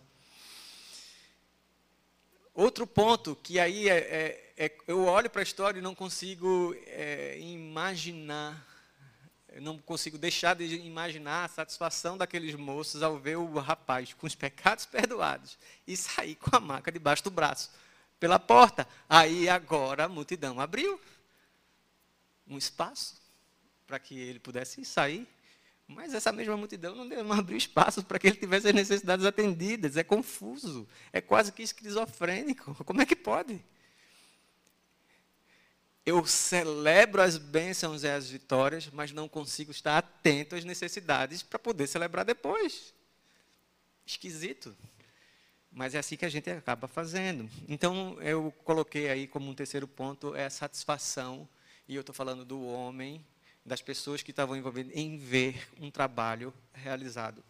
[2.54, 6.74] Outro ponto que aí é, é, é eu olho para a história e não consigo
[6.88, 8.66] é, imaginar,
[9.60, 14.36] não consigo deixar de imaginar a satisfação daqueles moços ao ver o rapaz com os
[14.36, 17.72] pecados perdoados e sair com a maca debaixo do braço
[18.22, 18.88] pela porta.
[19.10, 20.98] Aí agora a multidão abriu
[22.48, 23.22] um espaço
[23.86, 25.28] para que ele pudesse sair
[25.88, 29.26] mas essa mesma multidão não, deu, não abriu espaço para que ele tivesse as necessidades
[29.26, 29.98] atendidas.
[29.98, 32.84] É confuso, é quase que esquizofrênico.
[32.84, 33.64] Como é que pode?
[36.06, 41.60] Eu celebro as bênçãos e as vitórias, mas não consigo estar atento às necessidades para
[41.60, 42.94] poder celebrar depois.
[44.06, 44.76] Esquisito.
[45.72, 47.50] Mas é assim que a gente acaba fazendo.
[47.68, 51.48] Então, eu coloquei aí como um terceiro ponto é a satisfação,
[51.88, 53.24] e eu estou falando do homem
[53.66, 57.44] das pessoas que estavam envolvidas em ver um trabalho realizado.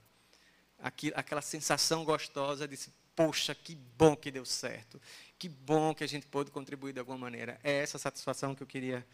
[1.15, 2.77] aquela sensação gostosa de,
[3.15, 5.01] poxa, que bom que deu certo,
[5.37, 7.59] que bom que a gente pôde contribuir de alguma maneira.
[7.63, 9.05] É essa satisfação que eu queria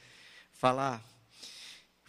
[0.51, 1.03] falar.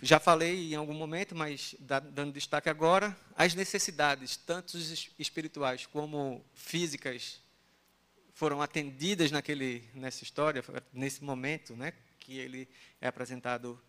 [0.00, 4.76] Já falei em algum momento, mas dando destaque agora, as necessidades, tanto
[5.18, 7.40] espirituais como físicas,
[8.32, 11.92] foram atendidas naquele, nessa história, nesse momento, né,
[12.22, 12.68] que ele
[13.00, 13.80] é apresentado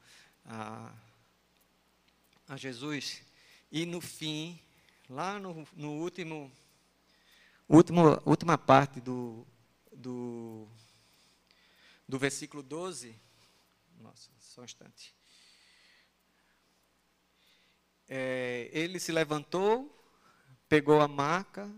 [0.44, 0.92] a,
[2.48, 3.22] a Jesus.
[3.72, 4.60] E no fim,
[5.08, 6.52] lá no, no último,
[7.70, 9.46] último, última parte do,
[9.92, 10.68] do,
[12.08, 13.16] do versículo 12,
[14.00, 15.14] nossa, só um instante.
[18.10, 19.90] É, ele se levantou,
[20.68, 21.72] pegou a marca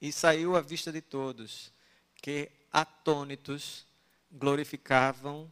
[0.00, 1.72] e saiu à vista de todos,
[2.16, 3.86] que atônitos
[4.30, 5.50] glorificavam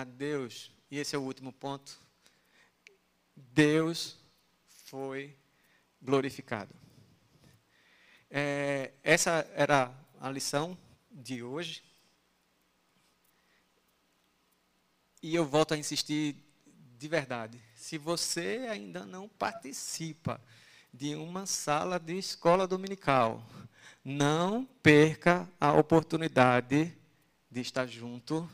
[0.00, 1.98] a Deus e esse é o último ponto,
[3.36, 4.16] Deus
[4.66, 5.36] foi
[6.00, 6.74] glorificado.
[8.30, 10.76] É, essa era a lição
[11.10, 11.82] de hoje.
[15.22, 16.36] e eu volto a insistir
[16.96, 17.60] de verdade.
[17.74, 20.40] Se você ainda não participa
[20.92, 23.44] de uma sala de escola dominical,
[24.04, 26.96] não perca a oportunidade
[27.50, 28.48] de estar junto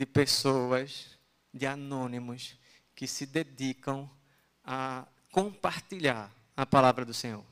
[0.00, 1.18] de pessoas,
[1.52, 2.56] de anônimos,
[2.94, 4.10] que se dedicam
[4.64, 7.44] a compartilhar a palavra do Senhor,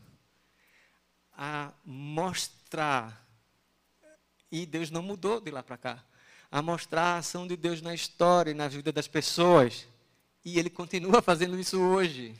[1.36, 3.22] a mostrar,
[4.50, 6.02] e Deus não mudou de lá para cá,
[6.50, 9.86] a mostrar a ação de Deus na história e na vida das pessoas,
[10.42, 12.34] e Ele continua fazendo isso hoje.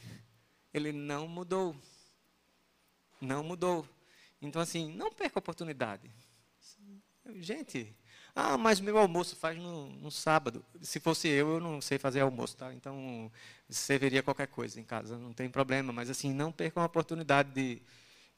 [0.73, 1.77] Ele não mudou.
[3.21, 3.87] Não mudou.
[4.41, 6.11] Então, assim, não perca a oportunidade.
[7.37, 7.95] Gente,
[8.41, 10.65] ah, mas meu almoço faz no, no, sábado.
[10.81, 12.73] Se fosse eu, eu não sei fazer almoço, tá?
[12.73, 13.33] Então,
[13.69, 15.93] serviria qualquer coisa em casa, não tem problema.
[15.93, 17.83] Mas, assim, não perca a oportunidade de,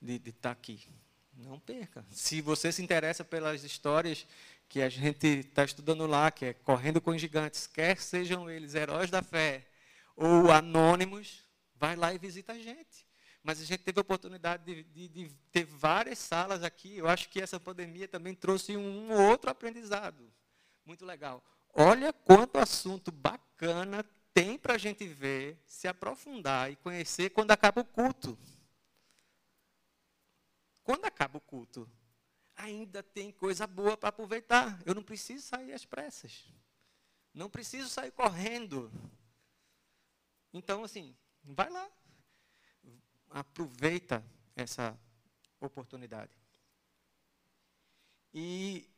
[0.01, 0.88] de, de estar tá aqui.
[1.36, 2.03] Não perca.
[2.11, 4.26] Se você se interessa pelas histórias
[4.70, 8.74] que a gente está estudando lá, que é Correndo com os Gigantes, quer sejam eles
[8.74, 9.66] heróis da fé
[10.16, 11.44] ou anônimos,
[11.76, 13.07] vai lá e visita a gente.
[13.43, 16.97] Mas a gente teve a oportunidade de, de, de, ter várias salas aqui.
[16.97, 20.30] Eu acho que essa pandemia também trouxe um outro aprendizado.
[20.84, 21.43] Muito legal.
[21.72, 27.80] Olha quanto assunto bacana tem para a gente ver, se aprofundar e conhecer quando acaba
[27.80, 28.38] o culto.
[30.82, 31.91] Quando acaba o culto,
[32.57, 34.80] ainda tem coisa boa para aproveitar.
[34.84, 36.45] Eu não preciso sair às pressas.
[37.32, 38.91] Não preciso sair correndo.
[40.53, 41.88] Então, assim, vai lá,
[43.31, 44.24] aproveita
[44.57, 44.99] essa
[45.61, 46.33] oportunidade.
[48.33, 48.89] E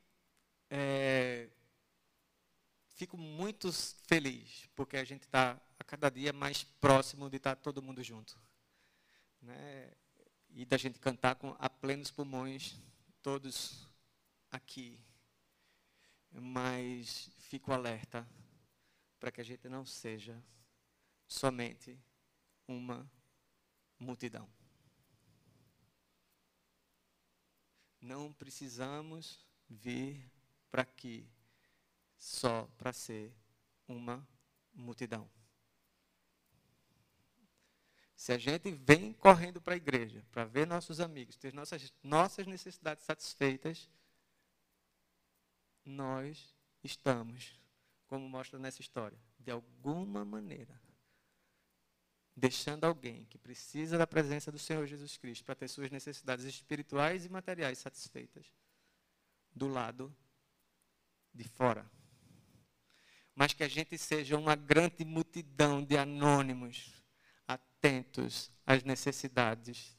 [0.70, 1.48] é,
[2.94, 7.62] fico muito feliz, porque a gente está a cada dia mais próximo de estar tá
[7.62, 8.38] todo mundo junto.
[9.40, 9.92] Né?
[10.50, 12.76] E da gente cantar com, a plenos pulmões,
[13.22, 13.88] todos
[14.50, 15.00] aqui.
[16.30, 18.26] Mas fico alerta
[19.18, 20.42] para que a gente não seja
[21.26, 21.98] somente
[22.66, 23.10] uma
[24.02, 24.48] multidão.
[28.00, 30.30] Não precisamos vir
[30.70, 31.26] para aqui
[32.18, 33.32] só para ser
[33.86, 34.26] uma
[34.74, 35.30] multidão.
[38.14, 42.46] Se a gente vem correndo para a igreja para ver nossos amigos, ter nossas, nossas
[42.46, 43.88] necessidades satisfeitas,
[45.84, 47.60] nós estamos,
[48.06, 50.80] como mostra nessa história, de alguma maneira,
[52.34, 57.24] deixando alguém que precisa da presença do Senhor Jesus Cristo para ter suas necessidades espirituais
[57.24, 58.46] e materiais satisfeitas
[59.54, 60.14] do lado
[61.32, 61.90] de fora.
[63.34, 67.02] Mas que a gente seja uma grande multidão de anônimos
[67.46, 69.96] atentos às necessidades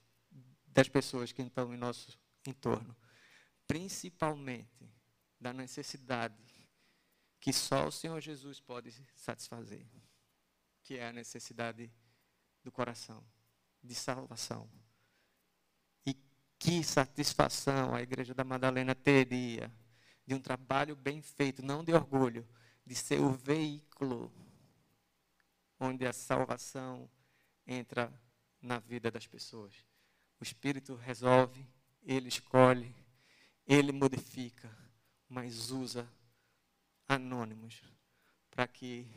[0.68, 2.18] das pessoas que estão em nosso
[2.48, 2.96] entorno,
[3.68, 4.92] principalmente
[5.40, 6.36] da necessidade
[7.40, 9.86] que só o Senhor Jesus pode satisfazer,
[10.82, 11.92] que é a necessidade
[12.64, 13.24] do coração,
[13.84, 14.70] de salvação.
[16.06, 16.16] E
[16.58, 19.72] que satisfação a Igreja da Madalena teria
[20.26, 22.48] de um trabalho bem feito, não de orgulho,
[22.86, 24.32] de ser o veículo
[25.80, 27.10] onde a salvação
[27.68, 28.12] entra
[28.62, 29.74] na vida das pessoas.
[30.40, 31.68] O Espírito resolve,
[32.04, 32.96] ele escolhe,
[33.66, 34.70] ele modifica,
[35.28, 36.08] mas usa
[37.08, 37.82] anônimos
[38.50, 39.08] para que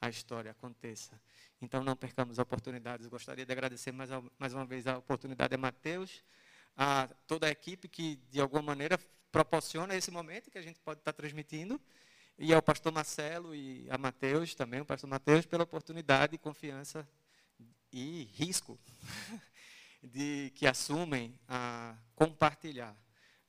[0.00, 1.20] a história aconteça.
[1.62, 3.06] Então não percamos oportunidades.
[3.06, 6.24] Gostaria de agradecer mais, mais uma vez a oportunidade a Mateus,
[6.76, 8.98] a toda a equipe que de alguma maneira
[9.30, 11.80] proporciona esse momento que a gente pode estar transmitindo,
[12.36, 17.08] e ao pastor Marcelo e a Mateus também, o pastor Mateus, pela oportunidade, confiança
[17.92, 18.76] e risco
[20.02, 22.96] de que assumem a compartilhar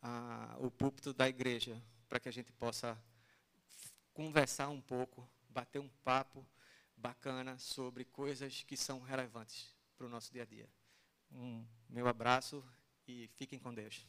[0.01, 2.95] a, o púlpito da igreja para que a gente possa
[4.13, 6.45] conversar um pouco bater um papo
[7.03, 10.69] bacana sobre coisas que são relevantes para o nosso dia a dia.
[11.29, 12.63] Um meu abraço
[13.05, 14.07] e fiquem com Deus.